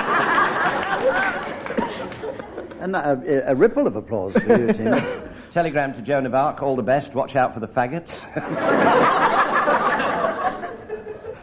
And 2.86 2.96
a, 2.96 3.50
a 3.50 3.56
ripple 3.56 3.88
of 3.88 3.96
applause 3.96 4.34
for 4.34 4.60
you, 4.60 4.72
Tim. 4.72 4.94
Telegram 5.54 5.92
to 5.94 6.04
Joan 6.04 6.28
of 6.28 6.36
Arc, 6.36 6.62
all 6.62 6.76
the 6.76 6.84
best. 6.84 7.16
Watch 7.16 7.36
out 7.36 7.56
for 7.56 7.60
the 7.60 7.68
faggots. 7.68 8.12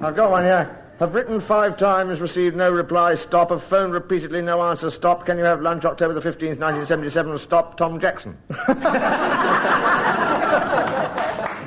I've 0.02 0.16
got 0.16 0.30
one 0.32 0.44
here. 0.44 0.78
Have 0.98 1.14
written 1.14 1.40
five 1.40 1.78
times, 1.78 2.20
received 2.20 2.56
no 2.56 2.70
reply, 2.70 3.14
stop. 3.14 3.50
Have 3.50 3.62
phoned 3.64 3.92
repeatedly, 3.92 4.42
no 4.42 4.62
answer, 4.62 4.90
stop. 4.90 5.26
Can 5.26 5.38
you 5.38 5.44
have 5.44 5.60
lunch 5.60 5.84
October 5.84 6.14
the 6.14 6.20
15th, 6.20 6.58
1977, 6.58 7.38
stop. 7.38 7.76
Tom 7.76 8.00
Jackson. 8.00 8.36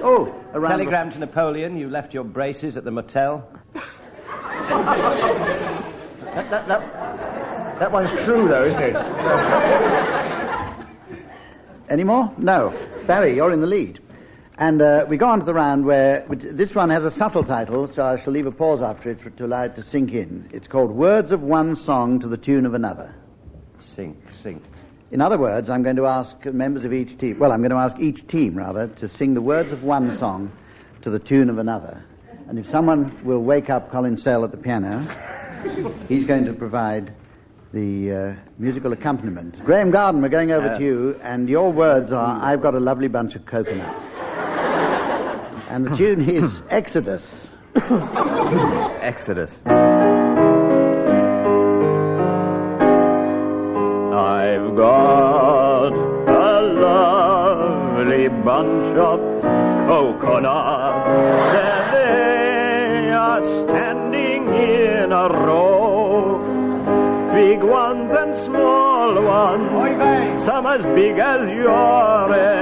Oh, 0.00 0.32
a 0.54 0.60
Telegram 0.60 1.10
to 1.10 1.18
Napoleon, 1.18 1.76
you 1.76 1.90
left 1.90 2.14
your 2.14 2.22
braces 2.22 2.76
at 2.76 2.84
the 2.84 2.90
motel. 2.90 3.50
That, 3.74 3.82
that, 6.50 6.68
that, 6.68 7.78
that 7.80 7.90
one's 7.92 8.10
true, 8.24 8.46
though, 8.46 8.64
isn't 8.64 8.80
it? 8.80 8.94
Any 11.90 12.04
more? 12.04 12.32
No. 12.38 12.72
Barry, 13.06 13.34
you're 13.34 13.52
in 13.52 13.60
the 13.60 13.66
lead. 13.66 14.00
And 14.58 14.82
uh, 14.82 15.06
we 15.08 15.16
go 15.16 15.26
on 15.26 15.38
to 15.38 15.44
the 15.46 15.54
round 15.54 15.84
where 15.84 16.24
which, 16.26 16.40
this 16.42 16.74
one 16.74 16.90
has 16.90 17.04
a 17.04 17.12
subtle 17.12 17.44
title, 17.44 17.86
so 17.92 18.04
I 18.04 18.16
shall 18.20 18.32
leave 18.32 18.46
a 18.46 18.50
pause 18.50 18.82
after 18.82 19.08
it 19.08 19.20
for, 19.20 19.30
to 19.30 19.46
allow 19.46 19.62
it 19.62 19.76
to 19.76 19.84
sink 19.84 20.12
in. 20.12 20.50
It's 20.52 20.66
called 20.66 20.90
Words 20.90 21.30
of 21.30 21.42
One 21.42 21.76
Song 21.76 22.18
to 22.18 22.26
the 22.26 22.36
Tune 22.36 22.66
of 22.66 22.74
Another. 22.74 23.14
Sink, 23.94 24.16
sink. 24.32 24.64
In 25.12 25.20
other 25.20 25.38
words, 25.38 25.70
I'm 25.70 25.84
going 25.84 25.94
to 25.94 26.06
ask 26.06 26.44
members 26.46 26.84
of 26.84 26.92
each 26.92 27.16
team, 27.18 27.38
well, 27.38 27.52
I'm 27.52 27.60
going 27.60 27.70
to 27.70 27.76
ask 27.76 28.00
each 28.00 28.26
team, 28.26 28.56
rather, 28.56 28.88
to 28.88 29.08
sing 29.08 29.32
the 29.32 29.40
words 29.40 29.70
of 29.70 29.84
one 29.84 30.18
song 30.18 30.50
to 31.02 31.10
the 31.10 31.20
tune 31.20 31.50
of 31.50 31.58
another. 31.58 32.02
And 32.48 32.58
if 32.58 32.68
someone 32.68 33.16
will 33.24 33.42
wake 33.42 33.70
up 33.70 33.92
Colin 33.92 34.18
Sell 34.18 34.44
at 34.44 34.50
the 34.50 34.56
piano, 34.56 35.06
he's 36.08 36.26
going 36.26 36.46
to 36.46 36.52
provide 36.52 37.14
the 37.72 38.12
uh, 38.12 38.34
musical 38.58 38.92
accompaniment. 38.92 39.64
Graeme 39.64 39.92
Garden, 39.92 40.20
we're 40.20 40.28
going 40.30 40.50
over 40.50 40.74
to 40.76 40.82
you, 40.82 41.20
and 41.22 41.48
your 41.48 41.72
words 41.72 42.10
are 42.10 42.42
I've 42.42 42.60
got 42.60 42.74
a 42.74 42.80
lovely 42.80 43.08
bunch 43.08 43.36
of 43.36 43.46
coconuts. 43.46 44.27
And 45.68 45.86
the 45.86 45.96
tune 45.96 46.28
is 46.28 46.62
Exodus. 46.70 47.24
Exodus. 49.00 49.50
I've 54.10 54.74
got 54.74 55.92
a 55.92 56.62
lovely 56.62 58.28
bunch 58.28 58.96
of 58.98 59.20
coconuts. 59.88 61.06
There 61.54 61.92
they 61.92 63.10
are 63.10 63.40
standing 63.64 64.48
in 64.48 65.12
a 65.12 65.28
row. 65.28 66.38
Big 67.34 67.62
ones 67.62 68.10
and 68.12 68.34
small 68.44 69.22
ones. 69.22 70.44
Some 70.44 70.66
as 70.66 70.82
big 70.96 71.18
as 71.18 71.48
your 71.50 72.32
head. 72.32 72.57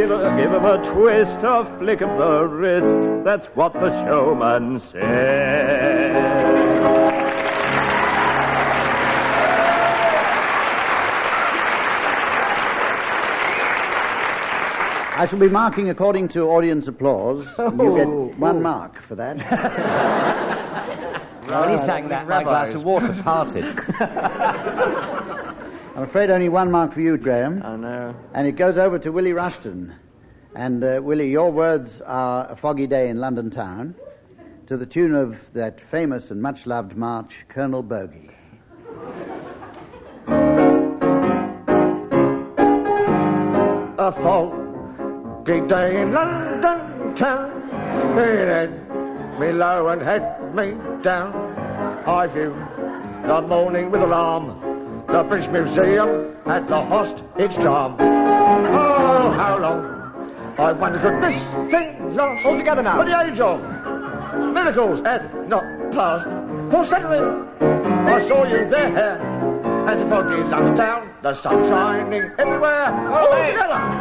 Give, 0.00 0.10
a, 0.12 0.34
give 0.34 0.50
'em 0.54 0.64
a 0.64 0.92
twist, 0.94 1.38
a 1.42 1.76
flick 1.78 2.00
of 2.00 2.08
the 2.16 2.46
wrist. 2.46 3.22
That's 3.22 3.44
what 3.48 3.74
the 3.74 3.90
showman 4.06 4.80
said. 4.80 6.16
I 15.18 15.26
shall 15.28 15.38
be 15.38 15.48
marking 15.50 15.90
according 15.90 16.28
to 16.28 16.48
audience 16.48 16.88
applause. 16.88 17.46
and 17.58 17.78
You 17.78 17.92
Oh, 17.92 17.96
get 18.28 18.38
one 18.38 18.62
mark 18.62 19.02
for 19.02 19.16
that. 19.16 19.36
when 21.46 21.78
he 21.78 21.84
sang 21.84 22.08
that, 22.08 22.26
my 22.26 22.42
glass 22.42 22.72
of 22.72 22.84
water 22.84 23.14
parted. 23.22 23.78
I'm 26.00 26.08
afraid 26.08 26.30
only 26.30 26.48
one 26.48 26.70
mark 26.70 26.94
for 26.94 27.02
you, 27.02 27.18
Graeme. 27.18 27.60
I 27.62 27.76
know. 27.76 28.16
And 28.32 28.46
it 28.46 28.52
goes 28.52 28.78
over 28.78 28.98
to 29.00 29.12
Willie 29.12 29.34
Rushton. 29.34 29.94
And 30.54 30.82
uh, 30.82 30.98
Willie, 31.02 31.28
your 31.28 31.52
words 31.52 32.00
are 32.00 32.50
a 32.50 32.56
foggy 32.56 32.86
day 32.86 33.10
in 33.10 33.18
London 33.18 33.50
town 33.50 33.94
to 34.68 34.78
the 34.78 34.86
tune 34.86 35.14
of 35.14 35.36
that 35.52 35.78
famous 35.90 36.30
and 36.30 36.40
much 36.40 36.64
loved 36.64 36.96
march, 36.96 37.44
Colonel 37.50 37.82
Bogey. 37.82 38.30
A 43.98 44.12
foggy 44.22 45.60
day 45.68 46.00
in 46.00 46.12
London 46.14 47.14
town. 47.14 48.18
It 48.18 48.48
had 48.48 49.38
me 49.38 49.52
low 49.52 49.88
and 49.88 50.00
had 50.00 50.54
me 50.54 50.70
down. 51.02 51.34
I 52.06 52.26
view 52.26 52.54
the 53.26 53.42
morning 53.42 53.90
with 53.90 54.00
alarm. 54.00 54.69
The 55.12 55.24
British 55.24 55.48
Museum 55.48 56.36
had 56.46 56.70
lost 56.70 57.24
its 57.36 57.56
charm. 57.56 57.96
Oh, 57.98 59.32
how 59.32 59.58
long 59.58 59.84
I 60.56 60.70
wonder 60.70 61.00
could 61.00 61.20
this 61.20 61.34
thing 61.72 62.14
last? 62.14 62.46
All 62.46 62.56
together 62.56 62.82
now. 62.82 62.96
But 62.96 63.06
the 63.06 63.20
age 63.20 63.40
of 63.40 63.60
miracles 64.54 65.00
had 65.00 65.48
not 65.48 65.64
passed. 65.90 66.26
For 66.70 66.84
suddenly 66.84 67.18
I 67.60 68.24
saw 68.28 68.44
you 68.44 68.64
there. 68.70 69.18
As 69.88 70.00
the 70.00 70.08
foggy 70.08 70.44
London 70.44 70.76
town, 70.76 71.10
the 71.22 71.34
sun 71.34 71.68
shining 71.68 72.30
everywhere. 72.38 73.10
All 73.10 73.30
together. 73.46 74.00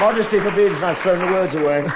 Modesty 0.00 0.40
forbids, 0.40 0.76
and 0.76 0.84
I've 0.86 0.96
thrown 0.98 1.18
the 1.18 1.26
words 1.30 1.54
away. 1.54 1.86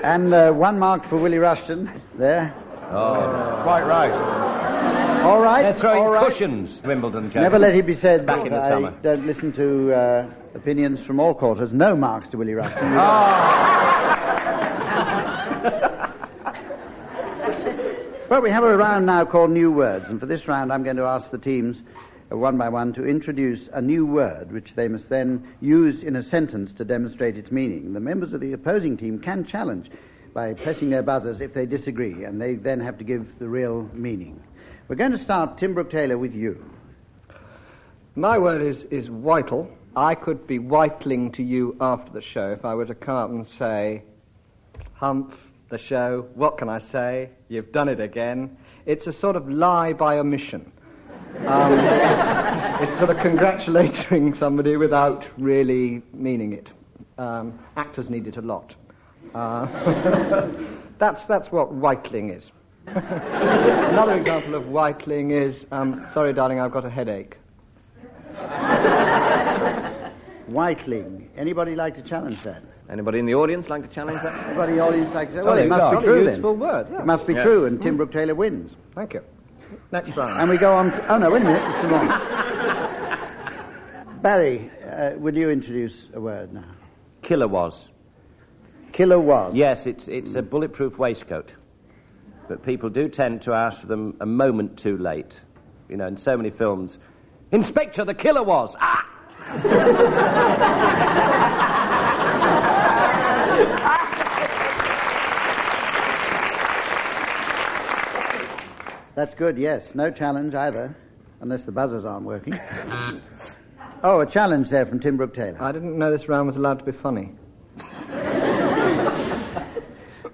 And 0.04 0.32
uh, 0.32 0.52
one 0.52 0.78
mark 0.78 1.04
for 1.08 1.16
Willie 1.16 1.38
Rushton. 1.38 2.00
There. 2.16 2.54
Oh, 2.92 3.60
quite 3.64 3.82
right. 3.82 4.12
All 5.24 5.42
right. 5.42 5.62
They're 5.62 5.74
throwing 5.74 5.98
all 5.98 6.12
right. 6.12 6.28
cushions, 6.28 6.80
Wimbledon 6.84 7.24
gentlemen. 7.30 7.42
Never 7.42 7.58
let 7.58 7.74
it 7.74 7.86
be 7.86 7.96
said 7.96 8.24
Back 8.24 8.38
that 8.38 8.46
in 8.46 8.52
the 8.52 8.58
I 8.60 8.68
summer. 8.68 8.94
don't 9.02 9.26
listen 9.26 9.52
to 9.54 9.92
uh, 9.92 10.30
opinions 10.54 11.02
from 11.02 11.18
all 11.18 11.34
quarters. 11.34 11.72
No 11.72 11.96
marks 11.96 12.28
to 12.28 12.36
Willie 12.38 12.54
Rushton. 12.54 12.94
well, 18.30 18.42
we 18.42 18.50
have 18.50 18.62
a 18.62 18.76
round 18.76 19.06
now 19.06 19.24
called 19.24 19.50
New 19.50 19.72
Words, 19.72 20.08
and 20.08 20.20
for 20.20 20.26
this 20.26 20.46
round 20.46 20.72
I'm 20.72 20.84
going 20.84 20.96
to 20.96 21.04
ask 21.04 21.32
the 21.32 21.38
teams 21.38 21.82
Uh, 22.30 22.36
one 22.36 22.56
by 22.56 22.68
one, 22.68 22.92
to 22.92 23.04
introduce 23.04 23.68
a 23.72 23.80
new 23.80 24.06
word 24.06 24.52
which 24.52 24.74
they 24.74 24.88
must 24.88 25.08
then 25.08 25.46
use 25.60 26.02
in 26.02 26.16
a 26.16 26.22
sentence 26.22 26.72
to 26.72 26.84
demonstrate 26.84 27.36
its 27.36 27.50
meaning. 27.50 27.92
The 27.92 28.00
members 28.00 28.34
of 28.34 28.40
the 28.40 28.52
opposing 28.52 28.96
team 28.96 29.18
can 29.18 29.44
challenge 29.44 29.90
by 30.32 30.54
pressing 30.54 30.90
their 30.90 31.02
buzzers 31.02 31.40
if 31.40 31.54
they 31.54 31.66
disagree, 31.66 32.24
and 32.24 32.40
they 32.40 32.54
then 32.54 32.80
have 32.80 32.98
to 32.98 33.04
give 33.04 33.38
the 33.38 33.48
real 33.48 33.88
meaning. 33.92 34.42
We're 34.86 34.96
going 34.96 35.12
to 35.12 35.18
start, 35.18 35.58
Tim 35.58 35.74
Brooke 35.74 35.90
Taylor, 35.90 36.18
with 36.18 36.34
you. 36.34 36.64
My 38.14 38.38
word 38.38 38.62
is, 38.62 38.82
is 38.84 39.08
whitel. 39.08 39.68
I 39.96 40.14
could 40.14 40.46
be 40.46 40.58
whiteling 40.58 41.32
to 41.32 41.42
you 41.42 41.76
after 41.80 42.12
the 42.12 42.22
show 42.22 42.52
if 42.52 42.64
I 42.64 42.74
were 42.74 42.86
to 42.86 42.94
come 42.94 43.16
up 43.16 43.30
and 43.30 43.46
say, 43.58 44.02
Humph, 44.94 45.34
the 45.68 45.78
show, 45.78 46.28
what 46.34 46.58
can 46.58 46.68
I 46.68 46.78
say? 46.78 47.30
You've 47.48 47.72
done 47.72 47.88
it 47.88 48.00
again. 48.00 48.56
It's 48.86 49.06
a 49.06 49.12
sort 49.12 49.36
of 49.36 49.48
lie 49.48 49.92
by 49.94 50.18
omission. 50.18 50.72
Um, 51.46 51.78
it's 52.82 52.98
sort 52.98 53.10
of 53.10 53.18
congratulating 53.18 54.34
somebody 54.34 54.76
without 54.76 55.26
really 55.38 56.02
meaning 56.12 56.52
it. 56.52 56.70
Um, 57.18 57.58
actors 57.76 58.10
need 58.10 58.26
it 58.26 58.36
a 58.36 58.42
lot. 58.42 58.74
Uh, 59.34 59.66
that's, 60.98 61.26
that's 61.26 61.52
what 61.52 61.72
whiteling 61.72 62.30
is. 62.30 62.50
Another 62.86 64.16
example 64.16 64.54
of 64.54 64.68
whiteling 64.68 65.30
is, 65.30 65.66
um, 65.70 66.06
sorry, 66.12 66.32
darling, 66.32 66.58
I've 66.60 66.72
got 66.72 66.84
a 66.84 66.90
headache. 66.90 67.36
Whiteling. 70.48 71.28
Anybody 71.36 71.76
like 71.76 71.94
to 71.96 72.02
challenge 72.02 72.42
that? 72.44 72.62
Anybody 72.90 73.20
in 73.20 73.26
the 73.26 73.34
audience 73.34 73.68
like 73.68 73.88
to 73.88 73.94
challenge 73.94 74.20
that? 74.22 74.34
Anybody 74.48 74.72
in 74.72 74.78
the 74.78 74.84
audience 74.84 75.14
like 75.14 75.28
to 75.28 75.34
say, 75.36 75.42
well, 75.42 75.54
there 75.54 75.64
it 75.64 75.68
must 75.68 75.92
be 75.92 75.98
a 75.98 76.00
true 76.00 76.24
then. 76.24 76.32
useful 76.34 76.56
word, 76.56 76.88
yeah. 76.90 77.00
It 77.00 77.06
must 77.06 77.26
be 77.26 77.34
true, 77.34 77.66
and 77.66 77.80
Tim 77.80 77.96
Brooke 77.96 78.12
Taylor 78.12 78.34
wins. 78.34 78.72
Thank 78.94 79.14
you. 79.14 79.22
Next 79.92 80.16
round. 80.16 80.40
And 80.40 80.50
we 80.50 80.58
go 80.58 80.74
on 80.74 80.92
to. 80.92 81.12
Oh, 81.12 81.18
no, 81.18 81.30
wait 81.30 81.42
a 81.42 81.44
minute. 81.44 81.62
There's 81.62 81.80
some 81.80 81.90
more. 81.90 82.06
Barry, 84.22 84.70
uh, 84.84 85.12
would 85.16 85.36
you 85.36 85.50
introduce 85.50 86.08
a 86.12 86.20
word 86.20 86.52
now? 86.52 86.74
Killer 87.22 87.48
was. 87.48 87.86
Killer 88.92 89.18
was. 89.18 89.54
Yes, 89.54 89.86
it's, 89.86 90.08
it's 90.08 90.34
a 90.34 90.42
bulletproof 90.42 90.98
waistcoat. 90.98 91.52
But 92.48 92.64
people 92.64 92.90
do 92.90 93.08
tend 93.08 93.42
to 93.42 93.52
ask 93.52 93.80
for 93.80 93.86
them 93.86 94.16
a 94.20 94.26
moment 94.26 94.78
too 94.78 94.98
late. 94.98 95.32
You 95.88 95.96
know, 95.96 96.06
in 96.06 96.16
so 96.16 96.36
many 96.36 96.50
films, 96.50 96.98
Inspector, 97.52 98.04
the 98.04 98.14
killer 98.14 98.44
was. 98.44 98.74
Ah! 98.78 99.06
That's 109.20 109.34
good, 109.34 109.58
yes. 109.58 109.86
No 109.94 110.10
challenge 110.10 110.54
either, 110.54 110.96
unless 111.42 111.64
the 111.64 111.72
buzzers 111.72 112.06
aren't 112.06 112.24
working. 112.24 112.58
oh, 114.02 114.20
a 114.20 114.26
challenge 114.26 114.70
there 114.70 114.86
from 114.86 114.98
Tim 114.98 115.18
Brooke 115.18 115.34
Taylor. 115.34 115.62
I 115.62 115.72
didn't 115.72 115.98
know 115.98 116.10
this 116.10 116.26
round 116.26 116.46
was 116.46 116.56
allowed 116.56 116.78
to 116.78 116.86
be 116.86 116.92
funny. 116.92 117.32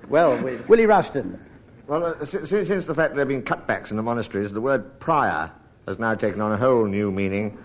Well, 0.09 0.41
we, 0.45 0.55
Willie 0.69 0.87
Rushton. 0.87 1.37
Well, 1.89 2.05
uh, 2.05 2.25
since, 2.25 2.49
since 2.49 2.85
the 2.85 2.95
fact 2.95 3.15
there 3.15 3.23
have 3.23 3.29
been 3.29 3.43
cutbacks 3.43 3.91
in 3.91 3.97
the 3.97 4.05
monasteries, 4.05 4.53
the 4.53 4.61
word 4.61 5.01
prior 5.01 5.51
has 5.89 5.99
now 5.99 6.15
taken 6.15 6.41
on 6.41 6.53
a 6.53 6.57
whole 6.57 6.87
new 6.87 7.11
meaning, 7.11 7.59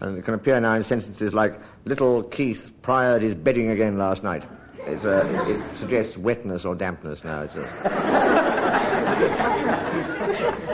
and 0.00 0.18
it 0.18 0.24
can 0.24 0.34
appear 0.34 0.58
now 0.58 0.74
in 0.74 0.82
sentences 0.82 1.32
like, 1.32 1.52
Little 1.84 2.24
Keith 2.24 2.72
priored 2.82 3.22
his 3.22 3.36
bedding 3.36 3.70
again 3.70 3.96
last 3.96 4.24
night. 4.24 4.44
It's 4.86 5.04
a, 5.04 5.26
it 5.50 5.76
suggests 5.78 6.16
wetness 6.16 6.64
or 6.64 6.74
dampness 6.74 7.24
now. 7.24 7.42
It's 7.42 7.54
a, 7.54 7.60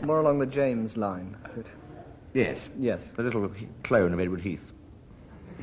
More 0.04 0.20
along 0.20 0.38
the 0.40 0.46
James 0.46 0.96
line. 0.96 1.36
yes, 2.34 2.68
Yes. 2.78 3.02
the 3.16 3.22
little 3.22 3.50
clone 3.84 4.12
of 4.12 4.20
Edward 4.20 4.40
Heath. 4.40 4.72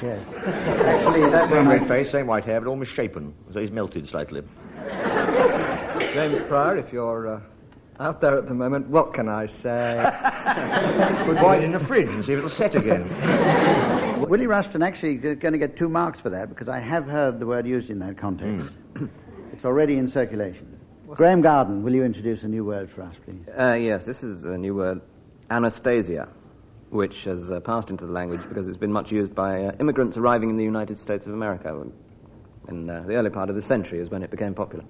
Yes. 0.02 0.26
Actually, 0.46 1.30
that 1.32 1.50
Same 1.50 1.66
one 1.66 1.80
red 1.80 1.88
face, 1.88 2.12
same 2.12 2.28
white 2.28 2.46
hair, 2.46 2.62
but 2.62 2.70
all 2.70 2.76
misshapen, 2.76 3.34
so 3.52 3.60
he's 3.60 3.72
melted 3.72 4.08
slightly. 4.08 4.42
James 6.14 6.40
Prior, 6.48 6.78
if 6.78 6.94
you're 6.94 7.28
uh, 7.36 7.42
out 8.00 8.22
there 8.22 8.38
at 8.38 8.48
the 8.48 8.54
moment, 8.54 8.88
what 8.88 9.14
can 9.14 9.28
I 9.28 9.48
say? 9.48 10.04
Put 11.26 11.58
it 11.58 11.64
in 11.64 11.72
the 11.72 11.80
fridge 11.80 12.10
and 12.10 12.24
see 12.24 12.34
if 12.34 12.40
it'll 12.40 12.50
set 12.50 12.76
again. 12.76 13.08
Willie 14.30 14.48
Rushton 14.48 14.84
actually 14.84 15.16
g- 15.18 15.36
going 15.36 15.54
to 15.54 15.58
get 15.58 15.78
two 15.78 15.90
marks 15.90 16.20
for 16.20 16.30
that 16.30 16.50
because 16.50 16.70
I 16.70 16.80
have 16.80 17.06
heard 17.06 17.40
the 17.40 17.46
word 17.46 17.66
used 17.66 17.90
in 17.90 18.00
that 18.00 18.18
context. 18.18 18.76
it's 19.54 19.66
already 19.66 19.98
in 19.98 20.10
circulation. 20.10 20.78
Graeme 21.08 21.42
Garden, 21.42 21.84
will 21.84 21.94
you 21.94 22.04
introduce 22.04 22.44
a 22.44 22.48
new 22.48 22.66
word 22.66 22.90
for 22.92 23.02
us, 23.02 23.16
please? 23.26 23.42
Uh, 23.58 23.74
yes, 23.74 24.06
this 24.06 24.24
is 24.24 24.44
a 24.44 24.58
new 24.58 24.76
word, 24.76 25.02
Anastasia, 25.50 26.28
which 26.90 27.24
has 27.24 27.50
uh, 27.50 27.60
passed 27.62 27.90
into 27.90 28.06
the 28.06 28.12
language 28.12 28.42
because 28.48 28.68
it's 28.68 28.78
been 28.78 28.92
much 28.92 29.12
used 29.12 29.34
by 29.34 29.64
uh, 29.64 29.72
immigrants 29.80 30.18
arriving 30.18 30.50
in 30.50 30.58
the 30.58 30.64
United 30.64 30.98
States 31.00 31.26
of 31.26 31.34
America. 31.34 31.86
In 32.68 32.90
uh, 32.90 33.04
the 33.08 33.16
early 33.16 33.30
part 33.30 33.50
of 33.50 33.56
the 33.56 33.62
century 33.62 34.00
is 34.00 34.10
when 34.10 34.22
it 34.22 34.30
became 34.30 34.54
popular. 34.54 34.84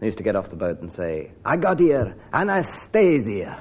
They 0.00 0.06
used 0.06 0.18
to 0.18 0.24
get 0.24 0.34
off 0.34 0.48
the 0.48 0.56
boat 0.56 0.80
and 0.80 0.90
say, 0.90 1.30
I 1.44 1.58
got 1.58 1.78
here, 1.78 2.16
Anastasia. 2.32 3.58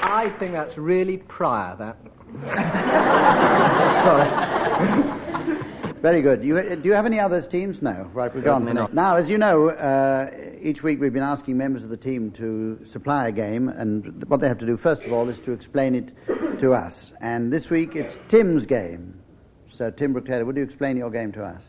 I 0.00 0.34
think 0.38 0.52
that's 0.52 0.78
really 0.78 1.18
prior, 1.18 1.76
that. 1.76 1.96
Very 6.00 6.22
good. 6.22 6.42
You, 6.42 6.58
uh, 6.58 6.76
do 6.76 6.88
you 6.88 6.94
have 6.94 7.04
any 7.04 7.20
others, 7.20 7.46
teams? 7.46 7.82
No. 7.82 8.08
Right, 8.14 8.34
we're 8.34 8.40
gone. 8.40 8.62
Certainly 8.62 8.80
not. 8.80 8.94
Now, 8.94 9.16
as 9.16 9.28
you 9.28 9.36
know, 9.36 9.68
uh, 9.68 10.30
each 10.62 10.82
week 10.82 11.00
we've 11.00 11.12
been 11.12 11.22
asking 11.22 11.58
members 11.58 11.82
of 11.82 11.90
the 11.90 11.96
team 11.98 12.30
to 12.32 12.78
supply 12.90 13.28
a 13.28 13.32
game, 13.32 13.68
and 13.68 14.24
what 14.26 14.40
they 14.40 14.48
have 14.48 14.58
to 14.58 14.66
do, 14.66 14.78
first 14.78 15.02
of 15.02 15.12
all, 15.12 15.28
is 15.28 15.38
to 15.40 15.52
explain 15.52 15.94
it 15.94 16.12
to 16.60 16.72
us. 16.72 17.12
And 17.20 17.52
this 17.52 17.68
week 17.68 17.94
it's 17.94 18.16
Tim's 18.30 18.64
game. 18.64 19.20
So, 19.78 19.90
Tim 19.90 20.12
Brooke 20.12 20.26
Taylor, 20.26 20.44
would 20.44 20.56
you 20.56 20.64
explain 20.64 20.96
your 20.96 21.10
game 21.10 21.30
to 21.32 21.44
us? 21.44 21.62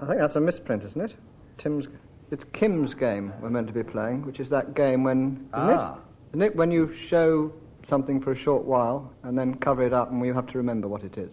I 0.00 0.06
think 0.06 0.18
that's 0.18 0.36
a 0.36 0.40
misprint, 0.40 0.84
isn't 0.84 1.00
it? 1.00 1.14
Tim's. 1.58 1.86
It's 2.30 2.44
Kim's 2.54 2.94
game 2.94 3.30
we're 3.42 3.50
meant 3.50 3.66
to 3.66 3.74
be 3.74 3.82
playing, 3.82 4.24
which 4.24 4.40
is 4.40 4.48
that 4.48 4.74
game 4.74 5.04
when. 5.04 5.32
Isn't 5.32 5.48
Ah. 5.52 5.94
it? 5.96 6.00
Isn't 6.30 6.42
it? 6.42 6.56
When 6.56 6.70
you 6.70 6.94
show 6.94 7.52
something 7.88 8.20
for 8.22 8.32
a 8.32 8.36
short 8.36 8.64
while 8.64 9.12
and 9.22 9.38
then 9.38 9.54
cover 9.56 9.82
it 9.84 9.92
up 9.92 10.10
and 10.10 10.24
you 10.24 10.32
have 10.32 10.46
to 10.46 10.56
remember 10.58 10.88
what 10.88 11.04
it 11.04 11.18
is. 11.18 11.30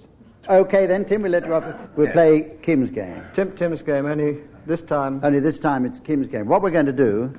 Okay, 0.50 0.88
then, 0.88 1.06
Tim, 1.06 1.22
we'll 1.22 1.32
let 1.32 1.46
you 1.46 1.54
off. 1.54 1.64
We'll 1.96 2.12
play 2.12 2.52
Kim's 2.64 2.90
game. 2.92 3.24
Tim, 3.34 3.56
Tim's 3.56 3.82
game, 3.82 4.06
only 4.06 4.40
this 4.66 4.82
time, 4.82 5.22
Only 5.24 5.40
this 5.40 5.58
time 5.60 5.86
it's 5.86 6.00
Kim's 6.02 6.28
game. 6.28 6.48
What 6.48 6.62
we're 6.62 6.72
going 6.72 6.88
to 6.88 6.92
do 6.92 7.34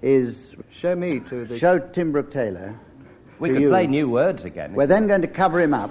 is 0.00 0.52
show 0.70 0.94
me 0.94 1.20
to 1.28 1.44
the. 1.44 1.58
show 1.58 1.78
Tim 1.78 2.12
Brooke 2.12 2.30
Taylor. 2.30 2.74
We 3.40 3.50
can 3.50 3.60
you. 3.62 3.68
play 3.68 3.86
new 3.86 4.08
words 4.08 4.44
again. 4.44 4.72
We're 4.74 4.86
then 4.86 5.06
going 5.06 5.22
to 5.22 5.28
cover 5.28 5.60
him 5.60 5.74
up. 5.74 5.90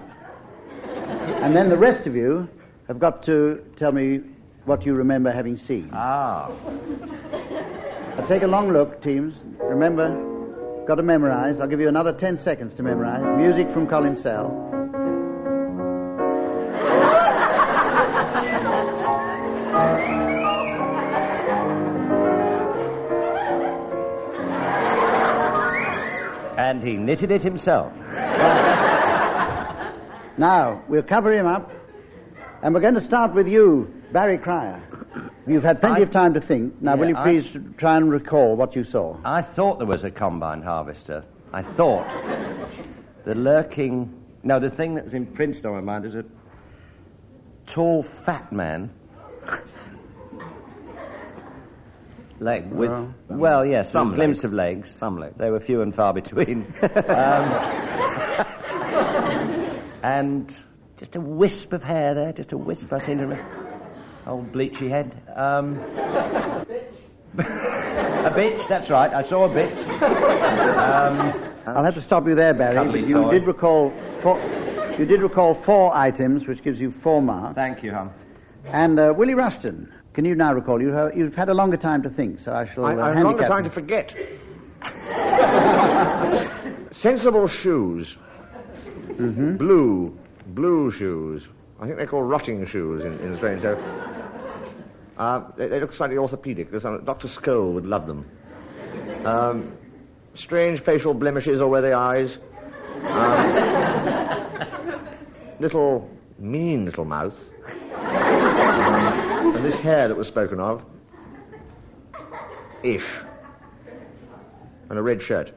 And 1.42 1.56
then 1.56 1.70
the 1.70 1.78
rest 1.78 2.06
of 2.06 2.16
you 2.16 2.48
have 2.88 3.00
got 3.00 3.24
to 3.24 3.66
tell 3.76 3.92
me 3.92 4.22
what 4.66 4.86
you 4.86 4.94
remember 4.94 5.32
having 5.32 5.58
seen. 5.58 5.90
Ah. 5.92 6.52
I'll 8.18 8.28
take 8.28 8.44
a 8.44 8.48
long 8.48 8.72
look, 8.72 9.02
teams. 9.02 9.34
Remember, 9.58 10.86
got 10.86 10.96
to 10.96 11.04
memorize. 11.04 11.60
I'll 11.60 11.68
give 11.68 11.80
you 11.80 11.88
another 11.88 12.14
10 12.14 12.38
seconds 12.38 12.76
to 12.76 12.84
memorize. 12.84 13.26
Music 13.38 13.72
from 13.74 13.88
Colin 13.88 14.18
Sell. 14.18 14.68
And 26.58 26.84
he 26.84 26.98
knitted 26.98 27.32
it 27.32 27.42
himself. 27.42 27.92
Now, 30.38 30.84
we'll 30.88 31.04
cover 31.04 31.32
him 31.34 31.46
up. 31.46 31.72
And 32.64 32.74
we're 32.76 32.82
going 32.82 32.94
to 32.96 33.02
start 33.02 33.34
with 33.34 33.48
you, 33.48 33.92
Barry 34.12 34.38
Cryer. 34.38 34.82
You've 35.48 35.64
had 35.64 35.82
plenty 35.82 36.02
I- 36.02 36.04
of 36.04 36.12
time 36.12 36.36
to 36.36 36.42
think. 36.42 36.80
Now, 36.82 36.96
will 36.96 37.08
you 37.08 37.16
Yeah, 37.16 37.22
I- 37.22 37.24
please 37.24 37.58
try 37.78 37.98
and 37.98 38.12
recall 38.12 38.56
what 38.56 38.76
you 38.76 38.84
saw? 38.84 39.18
I 39.26 39.42
thought 39.42 39.80
there 39.80 39.88
was 39.88 40.04
a 40.04 40.12
combine 40.12 40.62
harvester. 40.62 41.24
I 41.52 41.64
thought. 41.64 42.06
The 43.26 43.34
lurking. 43.36 44.14
No, 44.44 44.60
the 44.60 44.70
thing 44.70 44.96
that's 44.96 45.14
imprinted 45.14 45.66
on 45.66 45.74
my 45.74 45.82
mind 45.82 46.06
is 46.06 46.16
a 46.16 46.24
tall, 47.68 48.04
fat 48.26 48.52
man. 48.54 48.92
Leg 52.40 52.72
with. 52.72 52.90
Well- 52.90 53.14
Well, 53.30 53.66
yes, 53.66 53.92
Some 53.92 54.14
glimpse 54.16 54.44
of 54.44 54.54
legs. 54.54 54.90
Some 54.98 55.18
legs. 55.18 55.36
They 55.38 55.50
were 55.50 55.60
few 55.60 55.82
and 55.82 55.94
far 55.96 56.14
between. 56.14 56.66
um, 56.82 58.46
and 60.04 60.54
just 60.98 61.16
a 61.16 61.22
wisp 61.22 61.74
of 61.74 61.84
hair 61.84 62.14
there, 62.14 62.34
just 62.34 62.52
a 62.52 62.58
wisp, 62.58 62.92
I 62.92 63.00
seem 63.06 63.18
to 63.18 63.28
remember. 63.28 63.80
Old 64.28 64.52
bleachy 64.54 64.90
head. 64.90 65.12
Um, 65.36 65.78
a 67.38 68.32
bitch, 68.36 68.68
that's 68.68 68.90
right, 68.90 69.14
I 69.14 69.24
saw 69.28 69.46
a 69.46 69.50
bitch. 69.50 69.78
Um, 70.02 71.54
I'll 71.66 71.84
have 71.84 71.96
to 71.96 72.02
stop 72.02 72.28
you 72.28 72.36
there, 72.36 72.54
Barry. 72.54 72.76
Cuddly 72.76 73.06
You 73.06 73.24
toy. 73.24 73.32
did 73.32 73.48
recall 73.48 73.94
four, 74.22 74.40
you 75.00 75.06
did 75.06 75.22
recall 75.22 75.56
four 75.56 75.96
items, 75.96 76.48
which 76.48 76.62
gives 76.64 76.80
you 76.80 76.92
four 77.02 77.22
marks. 77.22 77.56
thank 77.56 77.84
you, 77.84 77.92
Hum. 77.92 78.12
And 78.66 79.00
uh, 79.00 79.14
Willie 79.18 79.34
Rushton, 79.34 79.92
can 80.14 80.24
you 80.24 80.36
now 80.36 80.54
recall? 80.54 80.80
You 80.82 80.90
have, 80.90 81.18
you've 81.18 81.34
had 81.34 81.50
a 81.50 81.54
longer 81.54 81.78
time 81.78 82.04
to 82.04 82.10
think, 82.10 82.40
so 82.40 82.54
I 82.54 82.66
shall. 82.72 82.86
I, 82.86 82.94
uh, 82.96 83.06
I 83.06 83.16
have 83.16 83.24
longer 83.24 83.48
time 83.48 83.64
you. 83.64 83.70
to 83.70 83.74
forget. 83.74 84.16
Sensible 86.92 87.48
shoes. 87.48 88.18
Blue. 89.58 90.18
Blue 90.48 90.92
shoes. 90.92 91.48
I 91.80 91.86
think 91.86 91.98
they're 91.98 92.08
called 92.08 92.30
rotting 92.30 92.66
shoes 92.66 93.04
in, 93.06 93.20
in 93.20 93.34
Australia. 93.34 93.62
So, 93.62 93.78
uh, 95.18 95.52
they, 95.56 95.68
they 95.68 95.80
look 95.80 95.94
slightly 95.94 96.18
orthopedic. 96.18 96.72
Dr. 96.72 97.28
Scholl 97.28 97.74
would 97.74 97.86
love 97.86 98.08
them. 98.08 98.26
Um, 99.26 99.78
strange 100.34 100.82
facial 100.84 101.14
blemishes 101.14 101.62
all 101.62 101.68
over 101.68 101.82
the 101.82 101.94
eyes. 101.94 102.38
Um, 103.04 103.52
little, 105.60 106.10
mean 106.40 106.86
little 106.86 107.06
mouth. 107.06 107.38
Um, 107.96 109.56
and 109.56 109.66
this 109.66 109.78
hair 109.78 110.08
that 110.08 110.18
was 110.18 110.28
spoken 110.28 110.60
of. 110.60 110.84
Ish. 112.84 113.08
And 114.90 114.98
a 114.98 115.02
red 115.02 115.22
shirt. 115.22 115.52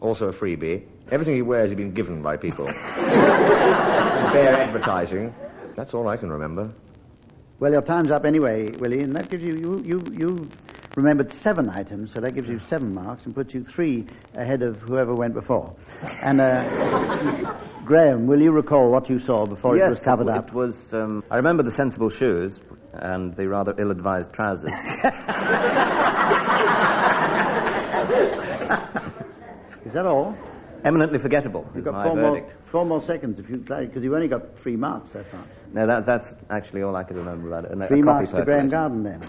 Also 0.00 0.28
a 0.28 0.32
freebie. 0.32 0.86
Everything 1.10 1.36
he 1.36 1.42
wears 1.42 1.70
has 1.70 1.76
been 1.76 1.92
given 1.92 2.20
by 2.20 2.36
people. 2.36 2.64
Bare 2.66 4.56
advertising. 4.56 5.32
That's 5.76 5.94
all 5.94 6.08
I 6.08 6.16
can 6.16 6.30
remember. 6.30 6.72
Well, 7.60 7.70
your 7.70 7.82
time's 7.82 8.10
up 8.10 8.24
anyway, 8.24 8.72
Willie, 8.72 9.00
and 9.00 9.14
that 9.14 9.30
gives 9.30 9.44
you, 9.44 9.54
you, 9.54 9.82
you, 9.84 10.04
you 10.12 10.48
remembered 10.96 11.32
seven 11.32 11.70
items, 11.70 12.12
so 12.12 12.20
that 12.20 12.34
gives 12.34 12.48
you 12.48 12.58
seven 12.68 12.92
marks 12.92 13.24
and 13.24 13.34
puts 13.34 13.54
you 13.54 13.62
three 13.62 14.06
ahead 14.34 14.62
of 14.62 14.78
whoever 14.78 15.14
went 15.14 15.34
before. 15.34 15.74
And, 16.02 16.40
uh, 16.40 17.56
Graeme, 17.84 18.26
will 18.26 18.42
you 18.42 18.50
recall 18.50 18.90
what 18.90 19.08
you 19.08 19.20
saw 19.20 19.46
before 19.46 19.76
yes, 19.76 19.86
it 19.86 19.90
was 19.90 20.00
covered 20.00 20.28
up? 20.28 20.48
It 20.48 20.54
was. 20.54 20.92
Um, 20.92 21.22
I 21.30 21.36
remember 21.36 21.62
the 21.62 21.70
sensible 21.70 22.10
shoes 22.10 22.58
and 22.94 23.34
the 23.36 23.46
rather 23.46 23.74
ill-advised 23.78 24.32
trousers. 24.32 24.70
Is 29.86 29.92
that 29.92 30.04
all? 30.04 30.36
Eminently 30.86 31.18
forgettable. 31.18 31.66
You've 31.74 31.78
is 31.78 31.84
got 31.84 31.94
my 31.94 32.04
four 32.04 32.16
more, 32.16 32.52
four 32.70 32.84
more 32.86 33.02
seconds 33.02 33.40
if 33.40 33.50
you 33.50 33.56
try, 33.58 33.86
because 33.86 34.04
you've 34.04 34.12
only 34.14 34.28
got 34.28 34.56
three 34.56 34.76
marks 34.76 35.10
so 35.12 35.24
far. 35.32 35.44
No, 35.72 35.84
that, 35.84 36.06
that's 36.06 36.32
actually 36.48 36.82
all 36.82 36.94
I 36.94 37.02
could 37.02 37.16
remember 37.16 37.48
about 37.48 37.64
it. 37.64 37.72
And 37.72 37.82
a- 37.82 37.86
a 37.86 37.88
Three 37.88 38.02
marks 38.02 38.30
to 38.30 38.44
Graeme. 38.44 38.68
Garden 38.68 39.02
then. 39.02 39.28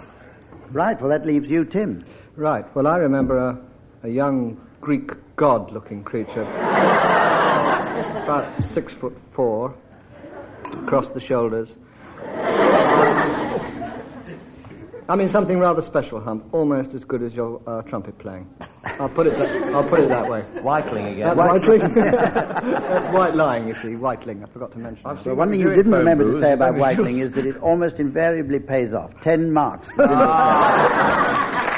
Right, 0.71 0.99
well, 1.01 1.09
that 1.09 1.25
leaves 1.25 1.49
you, 1.49 1.65
Tim. 1.65 2.05
Right. 2.35 2.63
Well, 2.75 2.85
I 2.85 2.97
remember 2.97 3.37
a, 3.39 3.57
a 4.03 4.09
young 4.09 4.61
Greek 4.81 5.09
god-looking 5.35 6.03
creature, 6.03 6.43
about 8.23 8.53
six 8.73 8.93
foot 8.93 9.17
four, 9.33 9.73
across 10.83 11.09
the 11.11 11.19
shoulders. 11.19 11.69
I 15.09 15.15
mean, 15.15 15.29
something 15.29 15.57
rather 15.57 15.81
special, 15.81 16.19
Hump. 16.21 16.53
Almost 16.53 16.93
as 16.93 17.03
good 17.03 17.23
as 17.23 17.33
your 17.33 17.61
uh, 17.65 17.81
trumpet 17.83 18.19
playing. 18.19 18.47
I'll 18.99 19.09
put 19.09 19.27
it. 19.27 19.37
That, 19.37 19.73
I'll 19.73 19.87
put 19.87 19.99
it 19.99 20.09
that 20.09 20.29
way. 20.29 20.41
Whiteling 20.61 21.05
again. 21.07 21.35
That's 21.35 21.39
whiteling. 21.39 21.93
That's 21.93 23.13
white 23.13 23.35
lying, 23.35 23.67
you 23.67 23.75
see. 23.75 23.95
Whiteling. 23.95 24.43
I 24.43 24.47
forgot 24.47 24.71
to 24.73 24.77
mention. 24.77 25.05
I've 25.05 25.23
that. 25.23 25.29
Well, 25.29 25.35
one 25.35 25.51
thing 25.51 25.59
you 25.59 25.69
you 25.69 25.75
do 25.75 25.79
in 25.79 25.79
didn't 25.79 25.91
phone 25.91 25.99
remember 25.99 26.31
to 26.31 26.39
say 26.39 26.53
about 26.53 26.69
only 26.73 26.81
Whiteling 26.81 27.19
is 27.21 27.33
that 27.33 27.45
it 27.45 27.57
almost 27.57 27.99
invariably 27.99 28.59
pays 28.59 28.93
off. 28.93 29.11
Ten 29.21 29.51
marks. 29.51 29.89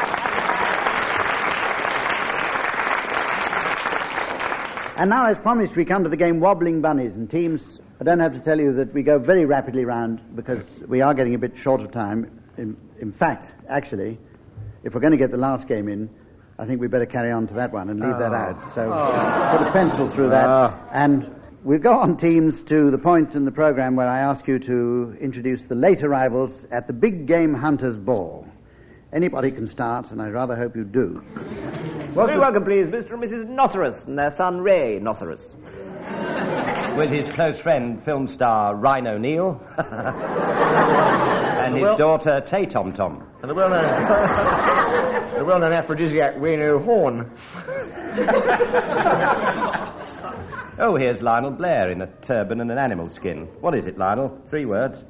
And 5.00 5.12
now, 5.12 5.28
as 5.28 5.40
promised, 5.40 5.78
we 5.78 5.86
come 5.86 6.04
to 6.04 6.10
the 6.10 6.18
game 6.18 6.42
Wobbling 6.42 6.82
Bunnies. 6.82 7.16
And 7.16 7.30
teams, 7.30 7.80
I 8.02 8.04
don't 8.04 8.20
have 8.20 8.34
to 8.34 8.40
tell 8.42 8.60
you 8.60 8.74
that 8.74 8.94
we 8.94 9.02
go 9.02 9.18
very 9.18 9.46
rapidly 9.46 9.86
round 9.86 10.20
because 10.36 10.66
we 10.90 11.00
are 11.00 11.14
getting 11.14 11.36
a 11.36 11.38
bit 11.38 11.56
short 11.56 11.80
of 11.80 11.90
time. 11.94 12.30
In, 12.58 12.76
in 13.00 13.14
fact, 13.14 13.54
actually, 13.70 14.18
if 14.84 14.94
we're 14.94 15.00
going 15.00 15.12
to 15.12 15.18
get 15.18 15.32
the 15.32 15.38
last 15.38 15.70
game 15.70 15.88
in, 15.88 16.10
I 16.60 16.66
think 16.66 16.82
we'd 16.82 16.92
better 16.92 17.06
carry 17.06 17.32
on 17.32 17.48
to 17.48 17.54
that 17.54 17.72
one 17.72 17.90
and 17.90 18.02
leave 18.02 18.18
that 18.20 18.34
oh. 18.34 18.36
out. 18.36 18.76
So 18.76 18.92
oh. 18.92 19.58
put 19.58 19.66
a 19.66 19.72
pencil 19.72 20.10
through 20.10 20.30
that. 20.30 20.46
Ah. 20.46 20.90
And 20.92 21.34
we'll 21.64 21.80
go 21.80 21.94
on, 21.94 22.18
teams, 22.18 22.62
to 22.64 22.92
the 22.92 22.98
point 22.98 23.34
in 23.36 23.46
the 23.46 23.52
program 23.52 23.96
where 23.96 24.10
I 24.10 24.20
ask 24.20 24.46
you 24.46 24.60
to 24.60 25.16
introduce 25.22 25.62
the 25.62 25.76
late 25.76 26.04
arrivals 26.04 26.66
at 26.70 26.86
the 26.88 26.94
Big 26.94 27.28
Game 27.28 27.54
Hunters 27.54 27.96
Ball. 27.96 28.46
Anybody 29.14 29.52
can 29.52 29.70
start, 29.70 30.12
and 30.12 30.22
I 30.22 30.28
rather 30.28 30.58
hope 30.58 30.76
you 30.76 30.84
do. 30.84 31.24
Very 32.14 32.38
welcome, 32.38 32.66
please, 32.66 32.88
Mr. 32.88 33.14
and 33.14 33.24
Mrs. 33.24 33.48
Nocerus 33.48 34.06
and 34.06 34.20
their 34.20 34.30
son 34.30 34.60
Ray 34.60 35.00
Nocerus. 35.00 35.56
With 36.98 37.10
his 37.10 37.28
close 37.30 37.58
friend, 37.60 38.04
film 38.04 38.28
star 38.28 38.76
Rhino 38.76 39.18
Neal. 39.18 39.62
and 41.70 41.78
his 41.78 41.84
Well- 41.84 41.98
daughter, 41.98 42.42
Tay 42.46 42.66
Tom 42.66 42.94
Tom. 42.94 43.24
And 43.42 43.50
the 43.50 43.56
well-known, 43.56 43.84
the 45.38 45.46
well-known 45.46 45.72
aphrodisiac 45.72 46.36
Reno 46.38 46.80
Horn. 46.80 47.32
Oh, 50.82 50.96
here's 50.96 51.22
Lionel 51.22 51.52
Blair 51.52 51.92
in 51.92 52.02
a 52.02 52.08
turban 52.22 52.62
and 52.62 52.72
an 52.72 52.78
animal 52.78 53.10
skin. 53.10 53.50
What 53.60 53.76
is 53.76 53.86
it, 53.86 53.98
Lionel? 53.98 54.40
Three 54.50 54.64
words. 54.64 55.04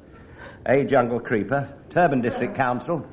A 0.66 0.82
jungle 0.82 1.20
creeper, 1.20 1.72
Turban 1.90 2.20
District 2.22 2.56
Council, 2.56 3.06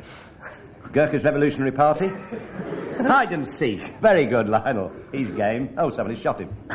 Gurkha's 0.91 1.23
Revolutionary 1.23 1.71
Party, 1.71 2.07
hide 2.07 3.31
and 3.31 3.47
seek. 3.47 3.79
Very 4.01 4.25
good, 4.25 4.49
Lionel. 4.49 4.91
He's 5.11 5.29
game. 5.29 5.75
Oh, 5.77 5.91
somebody 5.91 6.19
shot 6.19 6.39
him. 6.41 6.49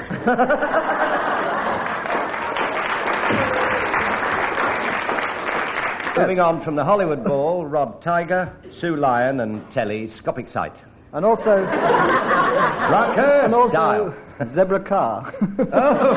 Moving 6.16 6.40
on 6.40 6.60
from 6.60 6.74
the 6.76 6.84
Hollywood 6.84 7.24
Ball, 7.24 7.64
Rod 7.64 8.02
Tiger, 8.02 8.54
Sue 8.70 8.96
Lyon, 8.96 9.40
and 9.40 9.68
Telly 9.70 10.08
Scopic 10.08 10.46
Sight. 10.48 10.76
And 11.12 11.24
also, 11.24 11.62
Rucker, 11.62 13.40
and 13.44 13.54
also 13.54 13.74
Dial. 13.74 14.14
Zebra 14.46 14.80
Car. 14.80 15.32
Oh! 15.72 16.14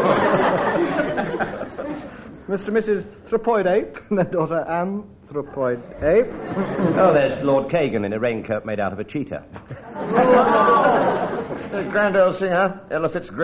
Mr. 2.49 2.67
and 2.67 2.77
Mrs. 2.77 3.05
Thropoid 3.29 3.67
Ape 3.67 3.97
and 4.09 4.17
their 4.19 4.25
daughter 4.25 4.65
Anne 4.69 5.03
Thropoid 5.29 5.81
Ape. 6.03 6.27
Oh, 6.97 7.13
there's 7.13 7.41
Lord 7.43 7.71
Kagan 7.71 8.05
in 8.05 8.11
a 8.11 8.19
raincoat 8.19 8.65
made 8.65 8.79
out 8.81 8.91
of 8.93 8.99
a 8.99 9.03
cheetah. 9.05 9.43
The 11.71 11.83
grand 11.91 12.17
old 12.17 12.35
singer, 12.35 12.81
Ella 12.91 13.07
Fitz 13.09 13.29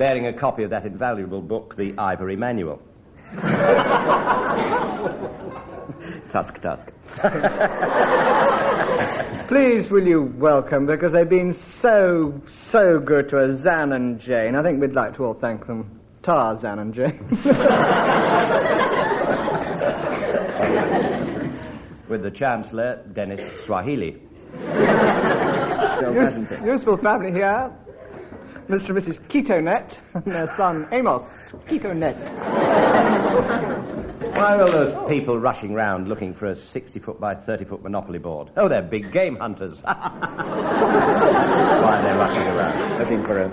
bearing 0.00 0.26
a 0.28 0.32
copy 0.32 0.62
of 0.62 0.70
that 0.70 0.86
invaluable 0.86 1.42
book, 1.42 1.76
The 1.76 1.92
Ivory 1.98 2.34
Manual. 2.34 2.80
Tusk, 6.30 6.58
tusk. 6.62 6.88
Please, 9.48 9.90
will 9.90 10.06
you 10.06 10.22
welcome, 10.38 10.86
because 10.86 11.12
they've 11.12 11.28
been 11.28 11.52
so, 11.52 12.40
so 12.72 12.98
good 12.98 13.28
to 13.28 13.40
us, 13.40 13.60
Zan 13.60 13.92
and 13.92 14.18
Jane. 14.18 14.56
I 14.56 14.62
think 14.62 14.80
we'd 14.80 14.94
like 14.94 15.16
to 15.16 15.24
all 15.24 15.34
thank 15.34 15.66
them. 15.66 16.00
Tar, 16.22 16.58
Zan 16.58 16.78
and 16.78 16.94
Jane. 16.94 17.18
With 22.08 22.22
the 22.22 22.30
Chancellor, 22.30 23.04
Dennis 23.12 23.42
Swahili. 23.66 24.16
Use, 26.00 26.38
useful 26.64 26.96
family 26.96 27.32
here. 27.32 27.70
Mr. 28.70 28.90
and 28.90 28.98
Mrs. 28.98 29.18
Ketonet 29.28 29.96
and 30.14 30.24
their 30.24 30.46
son 30.56 30.86
Amos 30.92 31.22
Ketonet. 31.66 32.16
Why 34.36 34.54
are 34.54 34.62
all 34.62 34.70
those 34.70 35.08
people 35.10 35.38
rushing 35.40 35.74
round 35.74 36.08
looking 36.08 36.32
for 36.34 36.46
a 36.46 36.54
60 36.54 37.00
foot 37.00 37.20
by 37.20 37.34
30 37.34 37.64
foot 37.64 37.82
Monopoly 37.82 38.20
board? 38.20 38.50
Oh, 38.56 38.68
they're 38.68 38.80
big 38.82 39.10
game 39.12 39.34
hunters. 39.36 39.80
Why 39.84 39.92
are 41.98 42.02
they 42.02 42.12
rushing 42.16 42.46
around? 42.46 42.98
Looking 43.00 43.24
for 43.24 43.38
a 43.42 43.48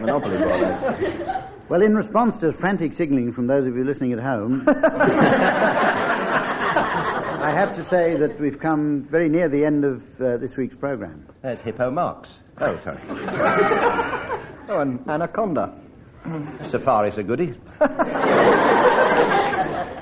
monopoly 0.00 0.36
board. 0.38 0.60
that's- 0.60 1.44
Well, 1.68 1.82
in 1.82 1.96
response 1.96 2.36
to 2.38 2.52
frantic 2.52 2.94
signalling 2.94 3.32
from 3.32 3.48
those 3.48 3.66
of 3.66 3.74
you 3.76 3.82
listening 3.82 4.12
at 4.12 4.20
home, 4.20 4.62
I 7.40 7.50
have 7.52 7.74
to 7.74 7.84
say 7.88 8.16
that 8.18 8.38
we've 8.40 8.60
come 8.60 9.02
very 9.02 9.28
near 9.28 9.48
the 9.48 9.64
end 9.64 9.84
of 9.84 10.02
uh, 10.20 10.36
this 10.36 10.56
week's 10.56 10.76
program. 10.76 11.26
There's 11.42 11.60
Hippo 11.60 11.90
Marx. 11.90 12.30
Oh, 12.60 12.78
sorry. 12.84 12.98
Oh, 14.70 14.80
and 14.80 15.00
Anaconda. 15.08 15.80
Safari's 16.68 17.16
a 17.16 17.22
goodie. 17.22 17.54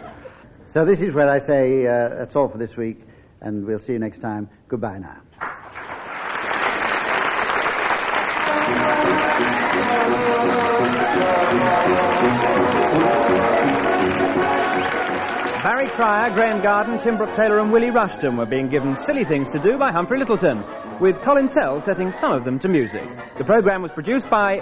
So 0.77 0.85
this 0.85 1.01
is 1.01 1.15
where 1.15 1.31
I 1.31 1.39
say 1.39 1.87
uh, 1.87 2.11
that's 2.11 2.37
all 2.37 2.51
for 2.51 2.59
this 2.59 2.77
week, 2.77 3.01
and 3.41 3.65
we'll 3.65 3.79
see 3.79 3.95
you 3.95 3.99
next 3.99 4.19
time. 4.19 4.47
Goodbye 4.69 4.99
now. 4.99 5.23
Barry 15.67 15.89
Cryer, 15.89 16.33
Graeme 16.33 16.63
Garden, 16.63 16.97
Tim 17.01 17.17
Brooke 17.17 17.35
Taylor, 17.35 17.59
and 17.59 17.73
Willie 17.73 17.91
Rushton 17.91 18.37
were 18.37 18.47
being 18.47 18.69
given 18.69 18.95
silly 19.05 19.25
things 19.25 19.49
to 19.51 19.59
do 19.59 19.77
by 19.77 19.91
Humphrey 19.91 20.21
Lyttelton, 20.21 20.63
with 21.01 21.21
Colin 21.23 21.49
Sell 21.49 21.81
setting 21.81 22.13
some 22.13 22.31
of 22.31 22.45
them 22.45 22.57
to 22.61 22.69
music. 22.69 23.03
The 23.37 23.43
programme 23.43 23.83
was 23.83 23.91
produced 23.91 24.31
by 24.31 24.59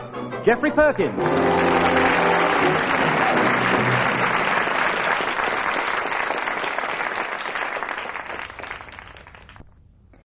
Geoffrey 0.46 0.70
Perkins. 0.70 1.22